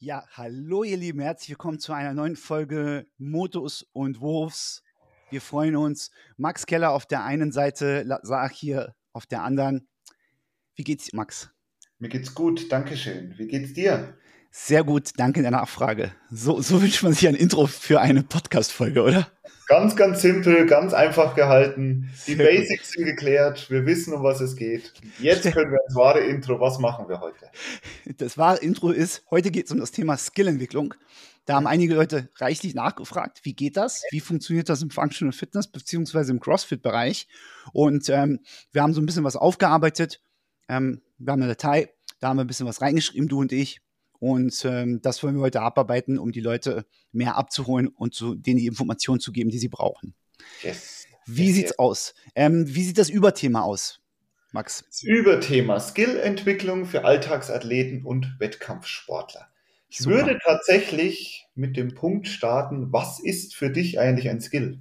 [0.00, 4.84] Ja, hallo ihr Lieben, herzlich willkommen zu einer neuen Folge Motos und Wurfs.
[5.28, 6.12] Wir freuen uns.
[6.36, 9.88] Max Keller auf der einen Seite, Sag hier auf der anderen.
[10.76, 11.50] Wie geht's Max?
[11.98, 13.36] Mir geht's gut, danke schön.
[13.38, 14.16] Wie geht's dir?
[14.50, 16.12] Sehr gut, danke der Nachfrage.
[16.30, 19.28] So, so wünscht man sich ein Intro für eine Podcast-Folge, oder?
[19.66, 22.10] Ganz, ganz simpel, ganz einfach gehalten.
[22.26, 22.92] Die Sehr Basics gut.
[22.92, 23.70] sind geklärt.
[23.70, 24.94] Wir wissen, um was es geht.
[25.18, 26.58] Jetzt können wir das wahre Intro.
[26.58, 27.50] Was machen wir heute?
[28.16, 30.94] Das wahre Intro ist, heute geht es um das Thema Skillentwicklung.
[31.44, 34.02] Da haben einige Leute reichlich nachgefragt, wie geht das?
[34.10, 37.28] Wie funktioniert das im Functional Fitness beziehungsweise im CrossFit-Bereich?
[37.72, 38.40] Und ähm,
[38.72, 40.20] wir haben so ein bisschen was aufgearbeitet.
[40.68, 41.90] Ähm, wir haben eine Datei,
[42.20, 43.80] da haben wir ein bisschen was reingeschrieben, du und ich.
[44.20, 48.58] Und ähm, das wollen wir heute abarbeiten, um die Leute mehr abzuholen und zu, denen
[48.58, 50.14] die Informationen zu geben, die sie brauchen.
[50.62, 51.06] Yes.
[51.26, 51.78] Wie yes, sieht's yes.
[51.78, 52.14] aus?
[52.34, 54.00] Ähm, wie sieht das Überthema aus,
[54.52, 54.84] Max?
[54.86, 59.48] Das Überthema Skillentwicklung für Alltagsathleten und Wettkampfsportler.
[59.88, 60.16] Ich Super.
[60.16, 64.80] würde tatsächlich mit dem Punkt starten, was ist für dich eigentlich ein Skill?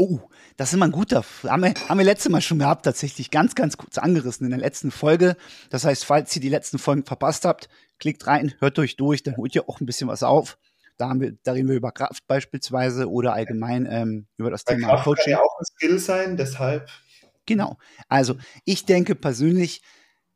[0.00, 0.20] Oh,
[0.56, 1.24] das ist immer ein guter.
[1.42, 4.60] Haben wir, haben wir letztes Mal schon gehabt, tatsächlich ganz, ganz kurz angerissen in der
[4.60, 5.36] letzten Folge.
[5.70, 7.68] Das heißt, falls ihr die letzten Folgen verpasst habt,
[7.98, 10.56] klickt rein, hört euch durch, dann holt ihr auch ein bisschen was auf.
[10.98, 14.74] Da, haben wir, da reden wir über Kraft beispielsweise oder allgemein ähm, über das Bei
[14.74, 15.24] Thema Kraft Coaching.
[15.24, 16.88] Kann ja auch ein Skill sein, deshalb.
[17.46, 17.76] Genau.
[18.08, 19.82] Also ich denke persönlich,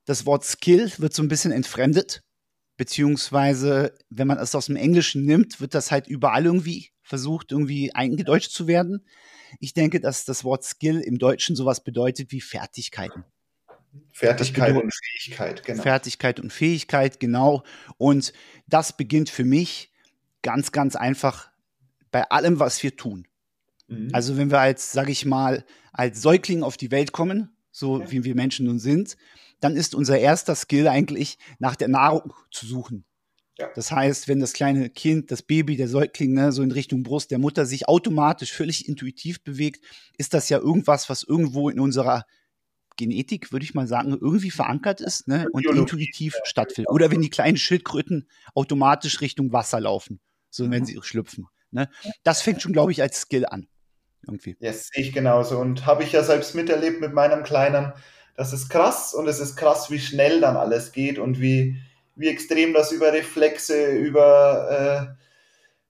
[0.06, 2.22] das Wort Skill wird so ein bisschen entfremdet,
[2.76, 7.94] beziehungsweise wenn man es aus dem Englischen nimmt, wird das halt überall irgendwie versucht, irgendwie
[7.94, 9.04] eingedeutscht zu werden.
[9.60, 13.24] Ich denke, dass das Wort Skill im Deutschen sowas bedeutet wie Fertigkeiten.
[14.12, 15.82] Fertigkeit und Fähigkeit, genau.
[15.82, 17.62] Fertigkeit und Fähigkeit, genau.
[17.98, 18.32] Und
[18.66, 19.92] das beginnt für mich
[20.42, 21.50] ganz, ganz einfach
[22.10, 23.26] bei allem, was wir tun.
[23.88, 24.10] Mhm.
[24.12, 28.10] Also wenn wir als, sage ich mal, als Säugling auf die Welt kommen, so ja.
[28.10, 29.16] wie wir Menschen nun sind,
[29.60, 33.04] dann ist unser erster Skill eigentlich nach der Nahrung zu suchen.
[33.62, 33.70] Ja.
[33.74, 37.30] Das heißt, wenn das kleine Kind, das Baby, der Säugling, ne, so in Richtung Brust
[37.30, 39.84] der Mutter sich automatisch völlig intuitiv bewegt,
[40.18, 42.24] ist das ja irgendwas, was irgendwo in unserer
[42.96, 46.90] Genetik, würde ich mal sagen, irgendwie verankert ist ne, und intuitiv stattfindet.
[46.90, 50.86] Oder wenn die kleinen Schildkröten automatisch Richtung Wasser laufen, so wenn mhm.
[50.86, 51.46] sie schlüpfen.
[51.70, 51.88] Ne?
[52.24, 53.68] Das fängt schon, glaube ich, als Skill an.
[54.26, 54.56] Irgendwie.
[54.60, 55.58] Ja, yes, sehe ich genauso.
[55.58, 57.92] Und habe ich ja selbst miterlebt mit meinem Kleinen.
[58.36, 61.78] Das ist krass und es ist krass, wie schnell dann alles geht und wie,
[62.14, 65.22] wie extrem das über Reflexe, über äh,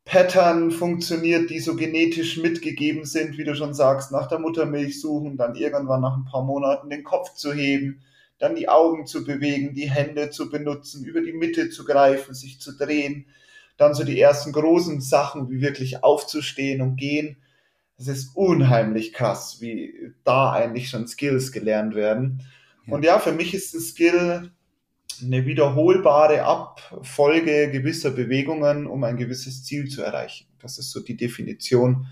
[0.05, 5.37] Pattern funktioniert, die so genetisch mitgegeben sind, wie du schon sagst, nach der Muttermilch suchen,
[5.37, 8.03] dann irgendwann nach ein paar Monaten den Kopf zu heben,
[8.39, 12.61] dann die Augen zu bewegen, die Hände zu benutzen, über die Mitte zu greifen, sich
[12.61, 13.27] zu drehen,
[13.77, 17.37] dann so die ersten großen Sachen, wie wirklich aufzustehen und gehen.
[17.97, 22.43] Es ist unheimlich krass, wie da eigentlich schon Skills gelernt werden.
[22.87, 22.95] Ja.
[22.95, 24.51] Und ja, für mich ist ein Skill
[25.23, 30.47] eine wiederholbare Abfolge gewisser Bewegungen, um ein gewisses Ziel zu erreichen.
[30.61, 32.07] Das ist so die Definition,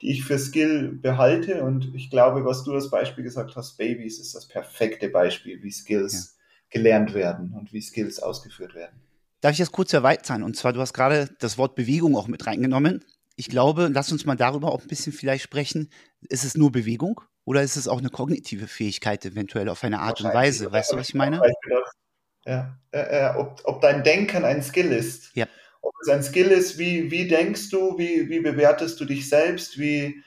[0.00, 1.64] die ich für Skill behalte.
[1.64, 5.70] Und ich glaube, was du als Beispiel gesagt hast, Babys, ist das perfekte Beispiel, wie
[5.70, 6.78] Skills ja.
[6.78, 9.00] gelernt werden und wie Skills ausgeführt werden.
[9.40, 10.42] Darf ich das kurz erweitern?
[10.42, 13.04] Und zwar, du hast gerade das Wort Bewegung auch mit reingenommen.
[13.36, 15.90] Ich glaube, lass uns mal darüber auch ein bisschen vielleicht sprechen.
[16.28, 20.20] Ist es nur Bewegung oder ist es auch eine kognitive Fähigkeit eventuell auf eine Art
[20.20, 20.70] und Weise?
[20.72, 21.40] Weißt du, was ich meine?
[22.46, 22.76] Ja.
[22.90, 25.30] Äh, äh, ob, ob dein Denken ein Skill ist.
[25.34, 25.46] Ja.
[25.82, 29.78] Ob es ein Skill ist, wie, wie denkst du, wie, wie bewertest du dich selbst,
[29.78, 30.22] wie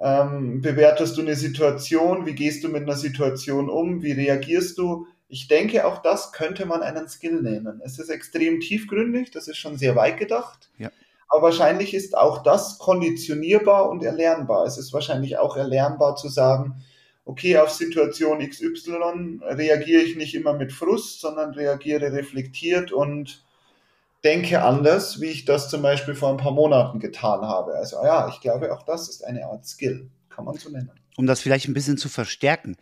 [0.00, 5.06] ähm, bewertest du eine Situation, wie gehst du mit einer Situation um, wie reagierst du.
[5.28, 7.82] Ich denke, auch das könnte man einen Skill nennen.
[7.84, 10.70] Es ist extrem tiefgründig, das ist schon sehr weit gedacht.
[10.78, 10.90] Ja.
[11.28, 14.64] Aber wahrscheinlich ist auch das konditionierbar und erlernbar.
[14.64, 16.82] Es ist wahrscheinlich auch erlernbar zu sagen,
[17.28, 23.44] okay, auf Situation XY reagiere ich nicht immer mit Frust, sondern reagiere reflektiert und
[24.24, 27.74] denke anders, wie ich das zum Beispiel vor ein paar Monaten getan habe.
[27.74, 30.90] Also ja, ich glaube, auch das ist eine Art Skill, kann man so nennen.
[31.18, 32.76] Um das vielleicht ein bisschen zu verstärken,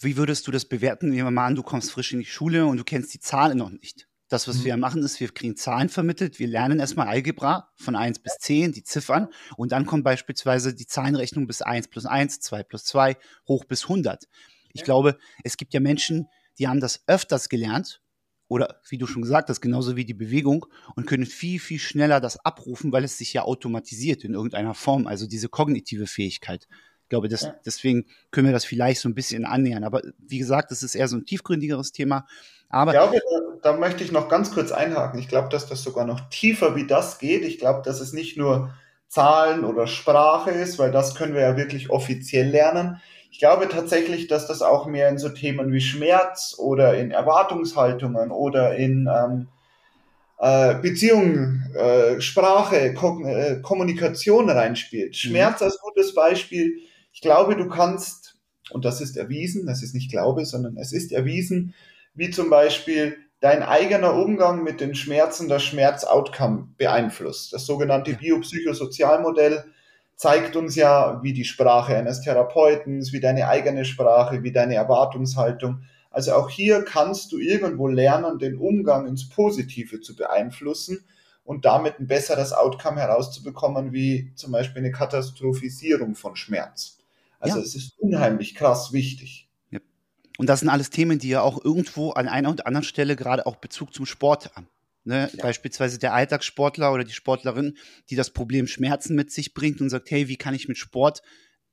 [0.00, 1.10] wie würdest du das bewerten?
[1.10, 3.58] Nehmen wir mal an, du kommst frisch in die Schule und du kennst die Zahlen
[3.58, 4.08] noch nicht.
[4.32, 4.64] Das, was mhm.
[4.64, 6.38] wir machen, ist, wir kriegen Zahlen vermittelt.
[6.38, 9.28] Wir lernen erstmal Algebra von 1 bis 10, die Ziffern.
[9.58, 13.82] Und dann kommt beispielsweise die Zahlenrechnung bis 1 plus 1, 2 plus 2, hoch bis
[13.82, 14.26] 100.
[14.72, 18.00] Ich glaube, es gibt ja Menschen, die haben das öfters gelernt.
[18.48, 20.64] Oder wie du schon gesagt hast, genauso wie die Bewegung
[20.96, 25.06] und können viel, viel schneller das abrufen, weil es sich ja automatisiert in irgendeiner Form.
[25.06, 26.68] Also diese kognitive Fähigkeit.
[27.02, 29.84] Ich glaube, das, deswegen können wir das vielleicht so ein bisschen annähern.
[29.84, 32.26] Aber wie gesagt, das ist eher so ein tiefgründigeres Thema.
[32.72, 33.12] Aber ja,
[33.62, 35.20] da möchte ich noch ganz kurz einhaken.
[35.20, 37.44] Ich glaube, dass das sogar noch tiefer wie das geht.
[37.44, 38.74] Ich glaube, dass es nicht nur
[39.08, 43.00] Zahlen oder Sprache ist, weil das können wir ja wirklich offiziell lernen.
[43.30, 48.30] Ich glaube tatsächlich, dass das auch mehr in so Themen wie Schmerz oder in Erwartungshaltungen
[48.30, 49.48] oder in ähm,
[50.38, 55.10] äh, Beziehung, äh, Sprache, Ko äh, Kommunikation reinspielt.
[55.10, 55.14] Mhm.
[55.14, 55.66] Schmerz mhm.
[55.66, 56.78] als gutes Beispiel.
[57.12, 58.38] Ich glaube, du kannst,
[58.70, 61.74] und das ist erwiesen, das ist nicht Glaube, sondern es ist erwiesen,
[62.14, 67.52] wie zum Beispiel dein eigener Umgang mit den Schmerzen das Schmerz-Outcome beeinflusst.
[67.52, 69.64] Das sogenannte Biopsychosozialmodell
[70.16, 75.82] zeigt uns ja, wie die Sprache eines Therapeuten, wie deine eigene Sprache, wie deine Erwartungshaltung.
[76.12, 81.04] Also auch hier kannst du irgendwo lernen, den Umgang ins Positive zu beeinflussen
[81.44, 86.98] und damit ein besseres Outcome herauszubekommen, wie zum Beispiel eine Katastrophisierung von Schmerz.
[87.40, 87.64] Also ja.
[87.64, 89.48] es ist unheimlich krass wichtig.
[90.38, 93.46] Und das sind alles Themen, die ja auch irgendwo an einer und anderen Stelle gerade
[93.46, 94.68] auch Bezug zum Sport haben.
[95.04, 95.30] Ne?
[95.32, 95.42] Ja.
[95.42, 97.76] Beispielsweise der Alltagssportler oder die Sportlerin,
[98.08, 101.22] die das Problem Schmerzen mit sich bringt und sagt, hey, wie kann ich mit Sport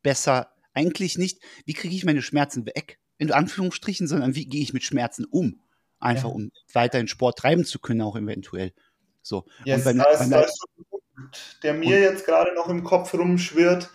[0.01, 4.73] besser, eigentlich nicht, wie kriege ich meine Schmerzen weg, in Anführungsstrichen, sondern wie gehe ich
[4.73, 5.61] mit Schmerzen um?
[5.99, 6.35] Einfach, ja.
[6.35, 8.73] um weiterhin Sport treiben zu können, auch eventuell.
[9.21, 9.45] So.
[9.65, 11.31] Yes, und beim, da ist, beim,
[11.63, 13.89] der mir jetzt gerade noch im Kopf rumschwirrt.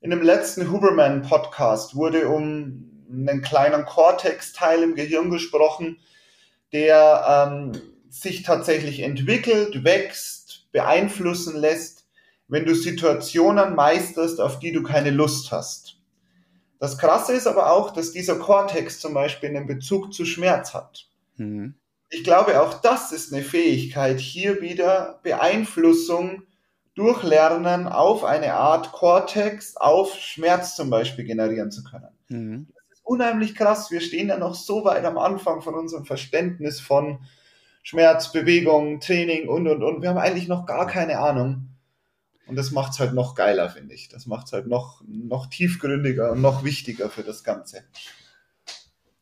[0.00, 5.98] In dem letzten Huberman-Podcast wurde um einen kleinen Cortex-Teil im Gehirn gesprochen,
[6.72, 7.72] der ähm,
[8.10, 12.06] sich tatsächlich entwickelt, wächst, beeinflussen lässt,
[12.48, 15.96] wenn du Situationen meisterst, auf die du keine Lust hast.
[16.78, 21.08] Das Krasse ist aber auch, dass dieser Cortex zum Beispiel einen Bezug zu Schmerz hat.
[21.36, 21.74] Mhm.
[22.10, 26.42] Ich glaube, auch das ist eine Fähigkeit, hier wieder Beeinflussung
[26.94, 32.08] durch Lernen auf eine Art Cortex, auf Schmerz zum Beispiel generieren zu können.
[32.28, 32.68] Mhm.
[33.08, 33.90] Unheimlich krass.
[33.90, 37.20] Wir stehen ja noch so weit am Anfang von unserem Verständnis von
[37.82, 40.02] Schmerz, Bewegung, Training und, und, und.
[40.02, 41.70] Wir haben eigentlich noch gar keine Ahnung.
[42.46, 44.10] Und das macht es halt noch geiler, finde ich.
[44.10, 47.82] Das macht es halt noch, noch tiefgründiger und noch wichtiger für das Ganze.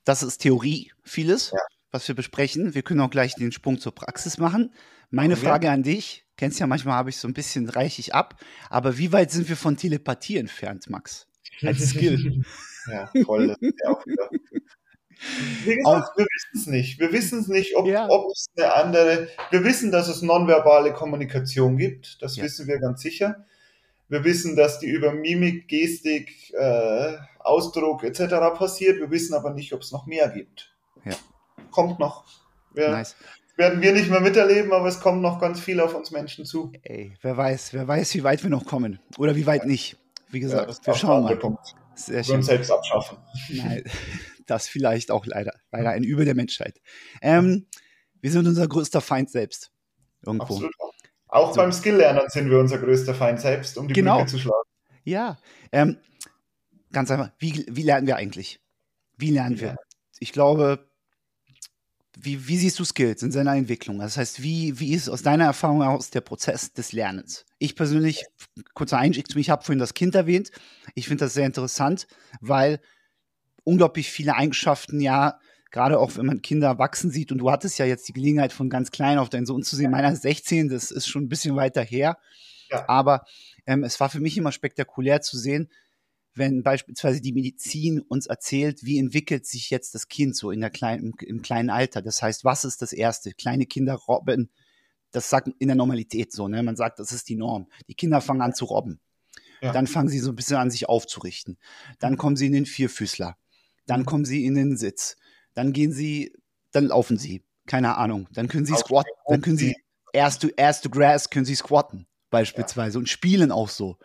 [0.02, 1.60] Das ist Theorie, vieles, ja.
[1.92, 2.74] was wir besprechen.
[2.74, 4.74] Wir können auch gleich den Sprung zur Praxis machen.
[5.10, 5.44] Meine okay.
[5.44, 8.98] Frage an dich, kennst ja, manchmal habe ich so ein bisschen, reich ich ab, aber
[8.98, 11.28] wie weit sind wir von Telepathie entfernt, Max?
[11.62, 12.42] Als Skill.
[12.90, 13.48] ja, voll.
[13.48, 14.30] Das ja auch wieder
[15.64, 17.00] wie gesagt, wir wissen es nicht.
[17.00, 18.08] Wir wissen es nicht, ob, ja.
[18.30, 19.28] es eine andere.
[19.50, 22.22] Wir wissen, dass es nonverbale Kommunikation gibt.
[22.22, 22.44] Das ja.
[22.44, 23.46] wissen wir ganz sicher.
[24.08, 28.34] Wir wissen, dass die über Mimik, Gestik, äh, Ausdruck etc.
[28.56, 29.00] passiert.
[29.00, 30.72] Wir wissen aber nicht, ob es noch mehr gibt.
[31.04, 31.14] Ja.
[31.70, 32.24] Kommt noch.
[32.72, 33.16] Wir, nice.
[33.56, 36.72] Werden wir nicht mehr miterleben, aber es kommt noch ganz viel auf uns Menschen zu.
[36.82, 39.00] Ey, wer weiß, wer weiß, wie weit wir noch kommen.
[39.16, 39.96] Oder wie weit nicht.
[40.28, 41.36] Wie gesagt, wir schauen mal.
[41.36, 41.74] Punkt.
[41.96, 42.36] Sehr schön.
[42.36, 43.18] Uns selbst abschaffen.
[43.48, 43.84] Nein.
[44.46, 46.80] das vielleicht auch leider, leider ein Übel der Menschheit.
[47.20, 47.66] Ähm,
[48.20, 49.72] wir sind unser größter Feind selbst.
[50.24, 50.54] Irgendwo.
[50.54, 50.74] Absolut.
[51.28, 51.56] Auch so.
[51.56, 54.18] beim Skill-Lernen sind wir unser größter Feind selbst, um die genau.
[54.18, 54.68] Brücke zu schlagen.
[55.04, 55.38] Ja,
[55.72, 55.98] ähm,
[56.92, 58.60] ganz einfach, wie, wie lernen wir eigentlich?
[59.16, 59.76] Wie lernen wir?
[60.18, 60.85] Ich glaube,
[62.18, 63.98] wie, wie, siehst du Skills in seiner Entwicklung?
[63.98, 67.44] Das heißt, wie, wie ist aus deiner Erfahrung heraus der Prozess des Lernens?
[67.58, 68.24] Ich persönlich,
[68.72, 70.50] kurzer Einstieg zu mir, ich habe vorhin das Kind erwähnt.
[70.94, 72.06] Ich finde das sehr interessant,
[72.40, 72.80] weil
[73.64, 75.38] unglaublich viele Eigenschaften, ja,
[75.70, 77.32] gerade auch wenn man Kinder wachsen sieht.
[77.32, 79.90] Und du hattest ja jetzt die Gelegenheit, von ganz klein auf deinen Sohn zu sehen.
[79.90, 82.16] Meiner ist 16, das ist schon ein bisschen weiter her.
[82.70, 82.88] Ja.
[82.88, 83.26] Aber
[83.66, 85.68] ähm, es war für mich immer spektakulär zu sehen,
[86.36, 90.70] wenn beispielsweise die Medizin uns erzählt, wie entwickelt sich jetzt das Kind so in der
[90.70, 92.02] kleinen, im, kleinen Alter.
[92.02, 93.32] Das heißt, was ist das Erste?
[93.32, 94.50] Kleine Kinder robben,
[95.12, 96.62] das sagt in der Normalität so, ne?
[96.62, 97.68] Man sagt, das ist die Norm.
[97.88, 99.00] Die Kinder fangen an zu robben.
[99.62, 99.72] Ja.
[99.72, 101.56] Dann fangen sie so ein bisschen an, sich aufzurichten.
[101.98, 103.36] Dann kommen sie in den Vierfüßler.
[103.86, 105.16] Dann kommen sie in den Sitz.
[105.54, 106.34] Dann gehen sie,
[106.72, 107.44] dann laufen sie.
[107.66, 108.28] Keine Ahnung.
[108.32, 109.12] Dann können sie squatten.
[109.26, 109.74] Dann können sie
[110.12, 112.94] erst to, erst to grass können sie squatten, beispielsweise.
[112.94, 112.98] Ja.
[112.98, 113.96] Und spielen auch so.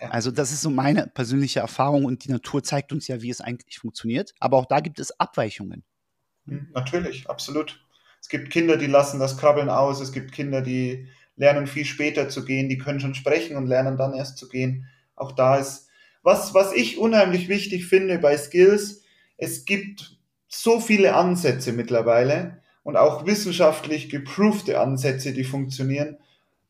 [0.00, 3.40] Also, das ist so meine persönliche Erfahrung und die Natur zeigt uns ja, wie es
[3.40, 4.34] eigentlich funktioniert.
[4.40, 5.84] Aber auch da gibt es Abweichungen.
[6.46, 7.84] Hm, natürlich, absolut.
[8.20, 10.00] Es gibt Kinder, die lassen das Krabbeln aus.
[10.00, 12.68] Es gibt Kinder, die lernen viel später zu gehen.
[12.68, 14.86] Die können schon sprechen und lernen dann erst zu gehen.
[15.14, 15.88] Auch da ist
[16.22, 19.02] was, was ich unheimlich wichtig finde bei Skills,
[19.36, 26.18] es gibt so viele Ansätze mittlerweile und auch wissenschaftlich geprovte Ansätze, die funktionieren,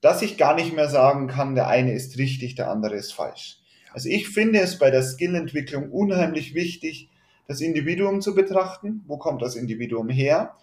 [0.01, 3.59] dass ich gar nicht mehr sagen kann, der eine ist richtig, der andere ist falsch.
[3.93, 7.09] Also ich finde es bei der Skillentwicklung unheimlich wichtig,
[7.47, 9.03] das Individuum zu betrachten.
[9.07, 10.55] Wo kommt das Individuum her?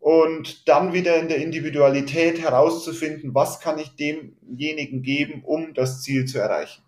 [0.00, 6.26] Und dann wieder in der Individualität herauszufinden, was kann ich demjenigen geben, um das Ziel
[6.26, 6.82] zu erreichen.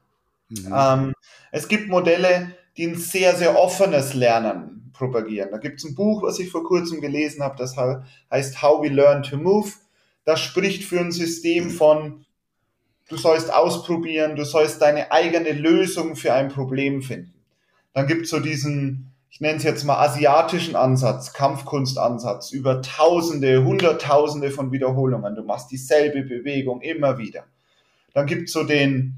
[0.49, 0.75] Mhm.
[0.75, 1.14] Ähm,
[1.50, 5.50] es gibt Modelle, die ein sehr, sehr offenes Lernen propagieren.
[5.50, 7.76] Da gibt es ein Buch, was ich vor kurzem gelesen habe, das
[8.30, 9.71] heißt How We Learn to Move.
[10.28, 12.26] Das spricht für ein System von,
[13.08, 17.32] du sollst ausprobieren, du sollst deine eigene Lösung für ein Problem finden.
[17.94, 23.64] Dann gibt es so diesen, ich nenne es jetzt mal asiatischen Ansatz, Kampfkunstansatz, über Tausende,
[23.64, 25.35] Hunderttausende von Wiederholungen.
[25.35, 27.44] Du machst dieselbe Bewegung immer wieder.
[28.12, 29.14] Dann gibt es so den,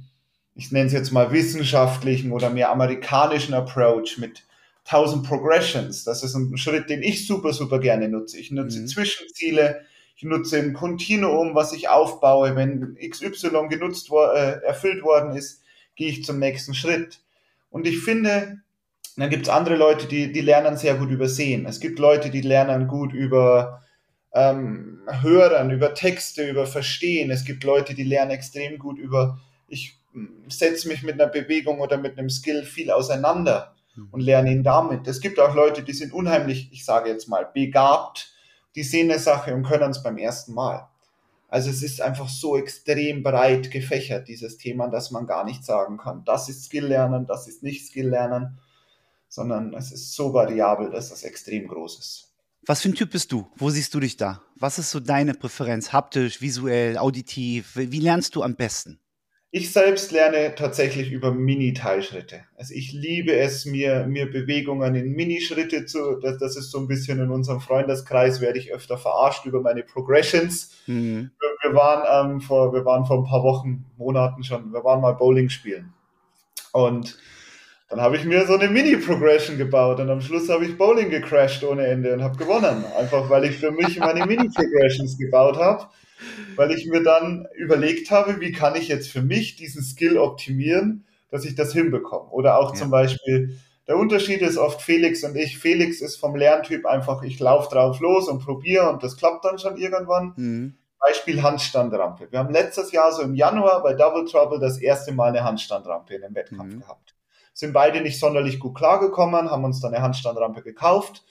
[0.54, 4.44] ich nenne es jetzt mal wissenschaftlichen oder mehr amerikanischen Approach mit
[4.84, 6.04] 1000 Progressions.
[6.04, 8.38] Das ist ein Schritt, den ich super, super gerne nutze.
[8.38, 8.86] Ich nutze mhm.
[8.86, 9.80] Zwischenziele,
[10.20, 12.54] ich nutze ein Kontinuum, was ich aufbaue.
[12.54, 15.62] Wenn XY genutzt, äh, erfüllt worden ist,
[15.96, 17.20] gehe ich zum nächsten Schritt.
[17.70, 18.58] Und ich finde,
[19.16, 21.64] dann gibt es andere Leute, die, die lernen sehr gut übersehen.
[21.64, 23.80] Es gibt Leute, die lernen gut über
[24.34, 27.30] ähm, Hören, über Texte, über Verstehen.
[27.30, 29.96] Es gibt Leute, die lernen extrem gut über, ich
[30.48, 34.08] setze mich mit einer Bewegung oder mit einem Skill viel auseinander mhm.
[34.10, 35.08] und lerne ihn damit.
[35.08, 38.34] Es gibt auch Leute, die sind unheimlich, ich sage jetzt mal, begabt
[38.74, 40.88] die sehen eine Sache und können es beim ersten Mal.
[41.48, 45.98] Also es ist einfach so extrem breit gefächert, dieses Thema, dass man gar nicht sagen
[45.98, 48.58] kann, das ist Skill lernen, das ist nicht Skill lernen,
[49.28, 52.26] sondern es ist so variabel, dass das extrem groß ist.
[52.66, 53.48] Was für ein Typ bist du?
[53.56, 54.42] Wo siehst du dich da?
[54.54, 55.92] Was ist so deine Präferenz?
[55.92, 57.72] Haptisch, visuell, auditiv?
[57.74, 59.00] Wie lernst du am besten?
[59.52, 62.44] Ich selbst lerne tatsächlich über Mini-Teilschritte.
[62.56, 66.86] Also ich liebe es, mir, mir Bewegungen in Minischritte zu, das, das ist so ein
[66.86, 70.76] bisschen in unserem Freundeskreis, werde ich öfter verarscht über meine Progressions.
[70.86, 71.32] Mhm.
[71.40, 75.00] Wir, wir, waren, ähm, vor, wir waren vor ein paar Wochen, Monaten schon, wir waren
[75.00, 75.92] mal Bowling spielen.
[76.72, 77.18] Und
[77.88, 81.64] dann habe ich mir so eine Mini-Progression gebaut und am Schluss habe ich Bowling gecrashed
[81.64, 82.84] ohne Ende und habe gewonnen.
[82.96, 85.88] Einfach weil ich für mich meine Mini-Progressions gebaut habe
[86.56, 91.06] weil ich mir dann überlegt habe, wie kann ich jetzt für mich diesen Skill optimieren,
[91.30, 92.30] dass ich das hinbekomme.
[92.30, 92.80] Oder auch ja.
[92.80, 95.58] zum Beispiel, der Unterschied ist oft Felix und ich.
[95.58, 99.58] Felix ist vom Lerntyp einfach, ich laufe drauf los und probiere und das klappt dann
[99.58, 100.32] schon irgendwann.
[100.36, 100.74] Mhm.
[100.98, 102.30] Beispiel Handstandrampe.
[102.30, 106.14] Wir haben letztes Jahr so im Januar bei Double Trouble das erste Mal eine Handstandrampe
[106.14, 106.80] in einem Wettkampf mhm.
[106.80, 107.14] gehabt.
[107.54, 111.24] Sind beide nicht sonderlich gut klargekommen, haben uns dann eine Handstandrampe gekauft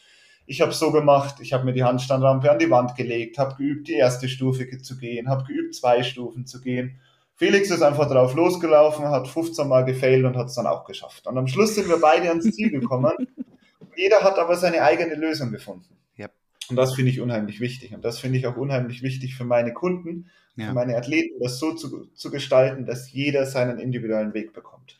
[0.49, 3.87] ich habe so gemacht, ich habe mir die Handstandrampe an die Wand gelegt, habe geübt,
[3.87, 6.99] die erste Stufe zu gehen, habe geübt, zwei Stufen zu gehen.
[7.35, 11.27] Felix ist einfach drauf losgelaufen, hat 15 Mal gefailt und hat es dann auch geschafft.
[11.27, 13.13] Und am Schluss sind wir beide ans Ziel gekommen.
[13.95, 15.95] Jeder hat aber seine eigene Lösung gefunden.
[16.17, 16.31] Yep.
[16.71, 17.93] Und das finde ich unheimlich wichtig.
[17.93, 20.69] Und das finde ich auch unheimlich wichtig für meine Kunden, ja.
[20.69, 24.98] für meine Athleten, das so zu, zu gestalten, dass jeder seinen individuellen Weg bekommt.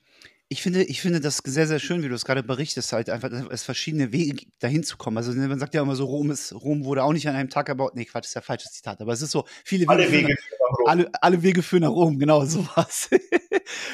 [0.52, 3.32] Ich finde, ich finde das sehr, sehr schön, wie du es gerade berichtest, halt einfach,
[3.52, 5.16] es verschiedene Wege dahin zu kommen.
[5.16, 7.68] Also man sagt ja immer so, Rom ist, Rom wurde auch nicht an einem Tag
[7.68, 7.96] gebaut.
[7.96, 9.92] Nee, Quatsch, ist ja falsches Zitat, aber es ist so, viele Wege.
[9.92, 10.88] Alle Wege führen nach Rom.
[10.88, 13.10] Alle, alle Wege führen nach Rom, genau, sowas.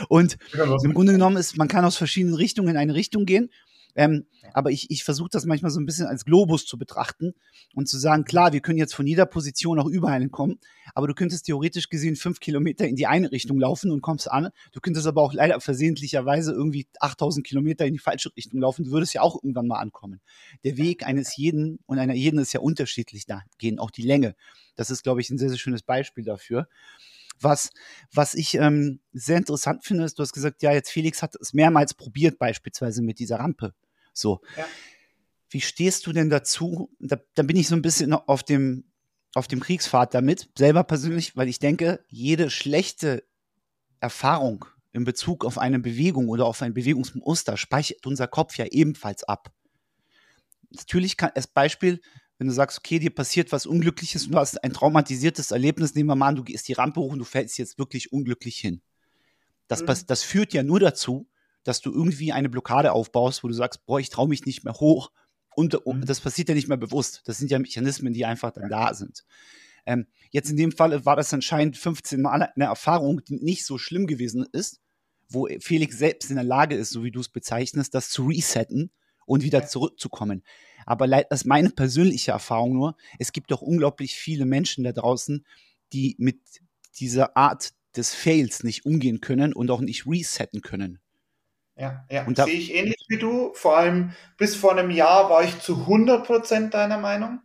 [0.07, 0.37] Und
[0.83, 3.49] im Grunde genommen ist, man kann aus verschiedenen Richtungen in eine Richtung gehen.
[3.95, 7.33] Ähm, aber ich, ich versuche das manchmal so ein bisschen als Globus zu betrachten
[7.73, 10.59] und zu sagen, klar, wir können jetzt von jeder Position auch überall hinkommen,
[10.93, 14.49] aber du könntest theoretisch gesehen fünf Kilometer in die eine Richtung laufen und kommst an.
[14.73, 18.85] Du könntest aber auch leider versehentlicherweise irgendwie 8000 Kilometer in die falsche Richtung laufen.
[18.85, 20.19] Du würdest ja auch irgendwann mal ankommen.
[20.63, 24.35] Der Weg eines jeden und einer jeden ist ja unterschiedlich da gehen, auch die Länge.
[24.75, 26.67] Das ist, glaube ich, ein sehr, sehr schönes Beispiel dafür.
[27.41, 27.71] Was,
[28.13, 31.53] was ich ähm, sehr interessant finde, ist, du hast gesagt, ja, jetzt Felix hat es
[31.53, 33.73] mehrmals probiert, beispielsweise mit dieser Rampe.
[34.15, 34.41] So.
[34.57, 34.65] Ja.
[35.49, 36.89] Wie stehst du denn dazu?
[36.99, 38.85] Da, da bin ich so ein bisschen auf dem,
[39.35, 43.23] auf dem Kriegspfad damit, selber persönlich, weil ich denke, jede schlechte
[43.99, 49.23] Erfahrung in Bezug auf eine Bewegung oder auf ein Bewegungsmuster speichert unser Kopf ja ebenfalls
[49.23, 49.53] ab.
[50.69, 52.01] Natürlich kann als Beispiel,
[52.37, 56.09] wenn du sagst, okay, dir passiert was Unglückliches und du hast ein traumatisiertes Erlebnis, nehmen
[56.09, 58.81] wir mal an, du gehst die Rampe hoch und du fällst jetzt wirklich unglücklich hin.
[59.67, 60.07] Das, mhm.
[60.07, 61.27] das führt ja nur dazu,
[61.65, 64.75] dass du irgendwie eine Blockade aufbaust, wo du sagst, boah, ich traue mich nicht mehr
[64.75, 65.11] hoch.
[65.55, 66.05] Und, mhm.
[66.05, 67.23] das passiert ja nicht mehr bewusst.
[67.25, 69.25] Das sind ja Mechanismen, die einfach dann da sind.
[69.85, 73.77] Ähm, jetzt in dem Fall war das anscheinend 15 Mal eine Erfahrung, die nicht so
[73.77, 74.79] schlimm gewesen ist,
[75.27, 78.91] wo Felix selbst in der Lage ist, so wie du es bezeichnest, das zu resetten
[79.25, 80.43] und wieder zurückzukommen.
[80.85, 82.95] Aber das ist meine persönliche Erfahrung nur.
[83.17, 85.45] Es gibt doch unglaublich viele Menschen da draußen,
[85.93, 86.39] die mit
[86.99, 90.99] dieser Art des Fails nicht umgehen können und auch nicht resetten können.
[91.77, 92.25] Ja, ja.
[92.25, 93.51] Und sehe ich ähnlich wie du.
[93.53, 97.41] Vor allem bis vor einem Jahr war ich zu 100% deiner Meinung.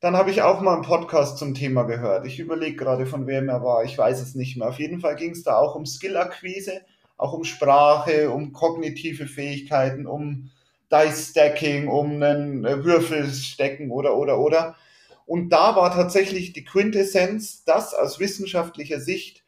[0.00, 2.26] Dann habe ich auch mal einen Podcast zum Thema gehört.
[2.26, 3.84] Ich überlege gerade, von wem er war.
[3.84, 4.68] Ich weiß es nicht mehr.
[4.68, 6.80] Auf jeden Fall ging es da auch um Skill-Akquise,
[7.18, 10.50] auch um Sprache, um kognitive Fähigkeiten, um
[10.90, 14.76] Dice-Stacking, um einen Würfel stecken oder, oder, oder.
[15.26, 19.44] Und da war tatsächlich die Quintessenz, dass aus wissenschaftlicher Sicht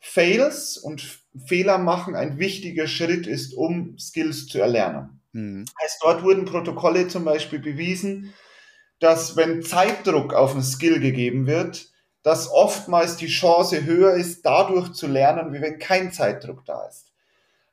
[0.00, 5.20] Fails und Fehler machen ein wichtiger Schritt ist, um Skills zu erlernen.
[5.32, 5.64] Mhm.
[5.80, 8.34] Heißt, dort wurden Protokolle zum Beispiel bewiesen,
[9.00, 11.88] dass wenn Zeitdruck auf ein Skill gegeben wird,
[12.22, 17.06] dass oftmals die Chance höher ist, dadurch zu lernen, wie wenn kein Zeitdruck da ist.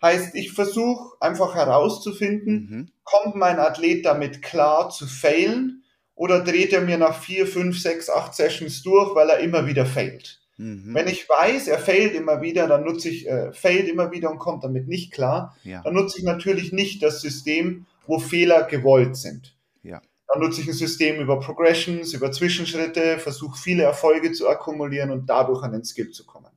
[0.01, 2.91] Heißt, ich versuche einfach herauszufinden, mhm.
[3.03, 5.83] kommt mein Athlet damit klar zu failen
[6.15, 9.85] oder dreht er mir nach vier, fünf, sechs, acht Sessions durch, weil er immer wieder
[9.85, 10.38] failt.
[10.59, 10.93] Mhm.
[10.93, 14.39] Wenn ich weiß, er failt immer wieder, dann nutze ich, äh, failt immer wieder und
[14.39, 15.81] kommt damit nicht klar, ja.
[15.83, 19.55] dann nutze ich natürlich nicht das System, wo Fehler gewollt sind.
[19.83, 20.01] Ja.
[20.27, 25.29] Dann nutze ich ein System über Progressions, über Zwischenschritte, versuche viele Erfolge zu akkumulieren und
[25.29, 26.48] dadurch an den Skill zu kommen.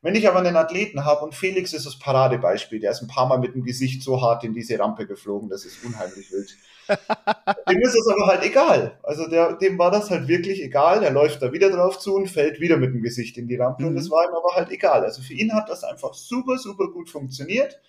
[0.00, 3.26] Wenn ich aber einen Athleten habe und Felix ist das Paradebeispiel, der ist ein paar
[3.26, 6.56] Mal mit dem Gesicht so hart in diese Rampe geflogen, das ist unheimlich wild.
[7.68, 8.98] dem ist es aber halt egal.
[9.02, 11.00] Also der, dem war das halt wirklich egal.
[11.00, 13.82] Der läuft da wieder drauf zu und fällt wieder mit dem Gesicht in die Rampe
[13.82, 13.88] mhm.
[13.88, 15.02] und das war ihm aber halt egal.
[15.02, 17.80] Also für ihn hat das einfach super, super gut funktioniert,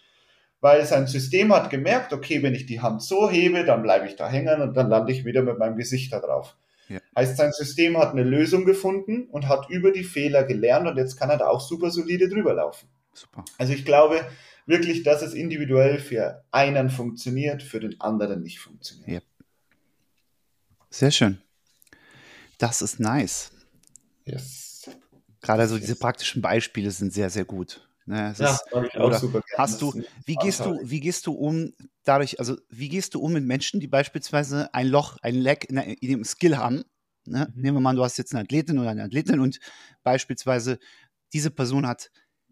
[0.61, 4.15] weil sein System hat gemerkt, okay, wenn ich die Hand so hebe, dann bleibe ich
[4.15, 6.55] da hängen und dann lande ich wieder mit meinem Gesicht da drauf.
[6.89, 6.99] Ja.
[7.15, 11.17] Heißt, sein System hat eine Lösung gefunden und hat über die Fehler gelernt und jetzt
[11.17, 12.89] kann er da auch super solide drüber laufen.
[13.13, 13.45] Super.
[13.57, 14.25] Also ich glaube
[14.65, 19.23] wirklich, dass es individuell für einen funktioniert, für den anderen nicht funktioniert.
[19.23, 19.45] Ja.
[20.89, 21.41] Sehr schön.
[22.57, 23.51] Das ist nice.
[24.25, 24.89] Yes.
[25.41, 25.85] Gerade so yes.
[25.85, 27.87] diese praktischen Beispiele sind sehr, sehr gut.
[28.05, 29.43] Ne, ja, ist, gerne.
[29.55, 29.93] Hast du,
[30.25, 31.73] wie gehst du, wie gehst du um
[32.09, 35.77] dadurch, also wie gehst du um mit Menschen, die beispielsweise ein Loch, ein Leck in,
[35.77, 36.83] in ihrem Skill haben?
[37.25, 37.51] Ne?
[37.53, 37.61] Mhm.
[37.61, 39.59] Nehmen wir mal, du hast jetzt eine Athletin oder eine Athletin und
[40.03, 40.79] beispielsweise
[41.33, 42.11] diese Person hat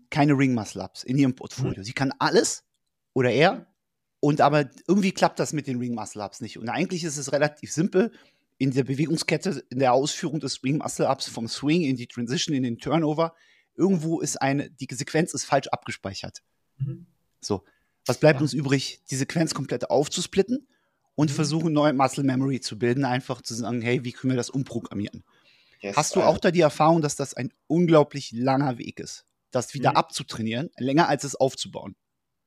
[0.10, 1.80] keine Ring Muscle Ups in ihrem Portfolio.
[1.80, 1.84] Mhm.
[1.84, 2.64] Sie kann alles
[3.14, 3.66] oder er
[4.20, 6.60] und aber irgendwie klappt das mit den Ring Muscle Ups nicht.
[6.60, 8.12] Und eigentlich ist es relativ simpel
[8.60, 12.56] in der Bewegungskette, in der Ausführung des Ring Muscle Ups vom Swing in die Transition,
[12.56, 13.34] in den Turnover
[13.76, 16.42] irgendwo ist eine, die Sequenz ist falsch abgespeichert.
[16.78, 17.06] Mhm.
[17.40, 17.64] So.
[18.08, 18.44] Was bleibt ja.
[18.44, 20.68] uns übrig, die Sequenz komplett aufzusplitten
[21.16, 21.36] und mhm.
[21.36, 25.24] versuchen, neue Muscle Memory zu bilden, einfach zu sagen, hey, wie können wir das umprogrammieren?
[25.80, 29.74] Yes, Hast du auch da die Erfahrung, dass das ein unglaublich langer Weg ist, das
[29.74, 29.98] wieder mhm.
[29.98, 31.96] abzutrainieren, länger als es aufzubauen?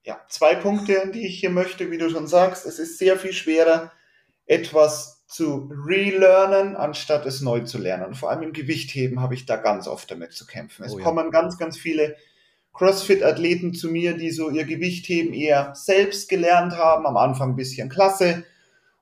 [0.03, 2.65] Ja, zwei Punkte, die ich hier möchte, wie du schon sagst.
[2.65, 3.93] Es ist sehr viel schwerer,
[4.47, 8.15] etwas zu relearnen, anstatt es neu zu lernen.
[8.15, 10.85] Vor allem im Gewichtheben habe ich da ganz oft damit zu kämpfen.
[10.85, 11.05] Es oh ja.
[11.05, 12.17] kommen ganz, ganz viele
[12.73, 17.89] CrossFit-Athleten zu mir, die so ihr Gewichtheben eher selbst gelernt haben, am Anfang ein bisschen
[17.89, 18.45] klasse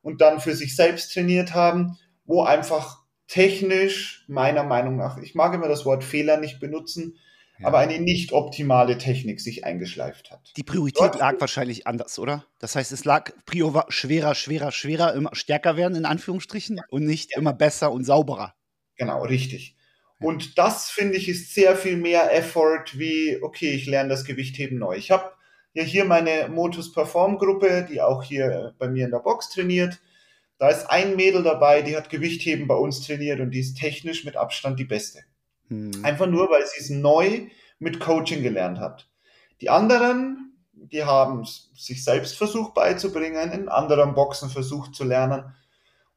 [0.02, 5.54] und dann für sich selbst trainiert haben, wo einfach technisch, meiner Meinung nach, ich mag
[5.54, 7.18] immer das Wort Fehler nicht benutzen,
[7.62, 10.52] aber eine nicht optimale Technik sich eingeschleift hat.
[10.56, 12.44] Die Priorität Dort lag wahrscheinlich anders, oder?
[12.58, 17.04] Das heißt, es lag Prio war schwerer, schwerer, schwerer, immer stärker werden, in Anführungsstrichen, und
[17.04, 17.38] nicht ja.
[17.38, 18.54] immer besser und sauberer.
[18.96, 19.76] Genau, richtig.
[20.20, 24.78] Und das, finde ich, ist sehr viel mehr Effort wie, okay, ich lerne das Gewichtheben
[24.78, 24.96] neu.
[24.96, 25.32] Ich habe
[25.74, 30.00] ja hier meine Motus Perform Gruppe, die auch hier bei mir in der Box trainiert.
[30.58, 34.24] Da ist ein Mädel dabei, die hat Gewichtheben bei uns trainiert und die ist technisch
[34.24, 35.20] mit Abstand die beste.
[35.68, 35.92] Hm.
[36.02, 37.46] Einfach nur, weil sie es neu
[37.78, 39.08] mit Coaching gelernt hat.
[39.60, 45.54] Die anderen, die haben sich selbst versucht beizubringen, in anderen Boxen versucht zu lernen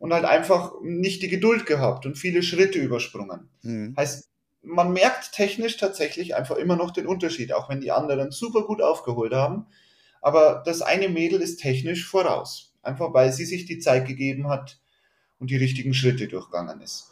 [0.01, 3.49] und halt einfach nicht die Geduld gehabt und viele Schritte übersprungen.
[3.61, 3.95] Hm.
[3.95, 4.27] Heißt,
[4.61, 8.81] man merkt technisch tatsächlich einfach immer noch den Unterschied, auch wenn die anderen super gut
[8.81, 9.65] aufgeholt haben.
[10.21, 12.73] Aber das eine Mädel ist technisch voraus.
[12.83, 14.79] Einfach weil sie sich die Zeit gegeben hat
[15.39, 17.11] und die richtigen Schritte durchgangen ist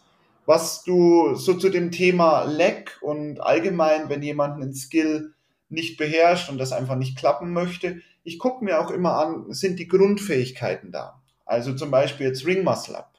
[0.50, 5.36] was du so zu dem Thema Lack und allgemein, wenn jemand einen Skill
[5.70, 9.78] nicht beherrscht und das einfach nicht klappen möchte, ich gucke mir auch immer an, sind
[9.78, 11.19] die Grundfähigkeiten da?
[11.50, 13.14] Also zum Beispiel jetzt Ring Muscle Up.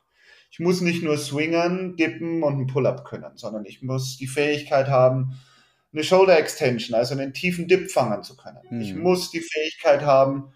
[0.53, 4.89] Ich muss nicht nur swingen, dippen und einen Pull-up können, sondern ich muss die Fähigkeit
[4.89, 5.39] haben,
[5.93, 8.61] eine Shoulder Extension, also einen tiefen Dip fangen zu können.
[8.69, 8.81] Hm.
[8.81, 10.53] Ich muss die Fähigkeit haben,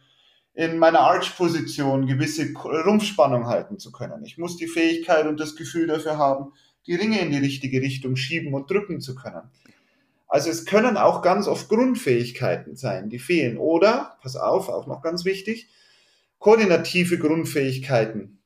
[0.54, 4.24] in meiner Arch-Position gewisse Rumpfspannung halten zu können.
[4.24, 6.52] Ich muss die Fähigkeit und das Gefühl dafür haben,
[6.87, 9.50] die Ringe in die richtige Richtung schieben und drücken zu können.
[10.28, 13.58] Also es können auch ganz oft Grundfähigkeiten sein, die fehlen.
[13.58, 15.68] Oder, pass auf, auch noch ganz wichtig,
[16.44, 18.42] koordinative Grundfähigkeiten.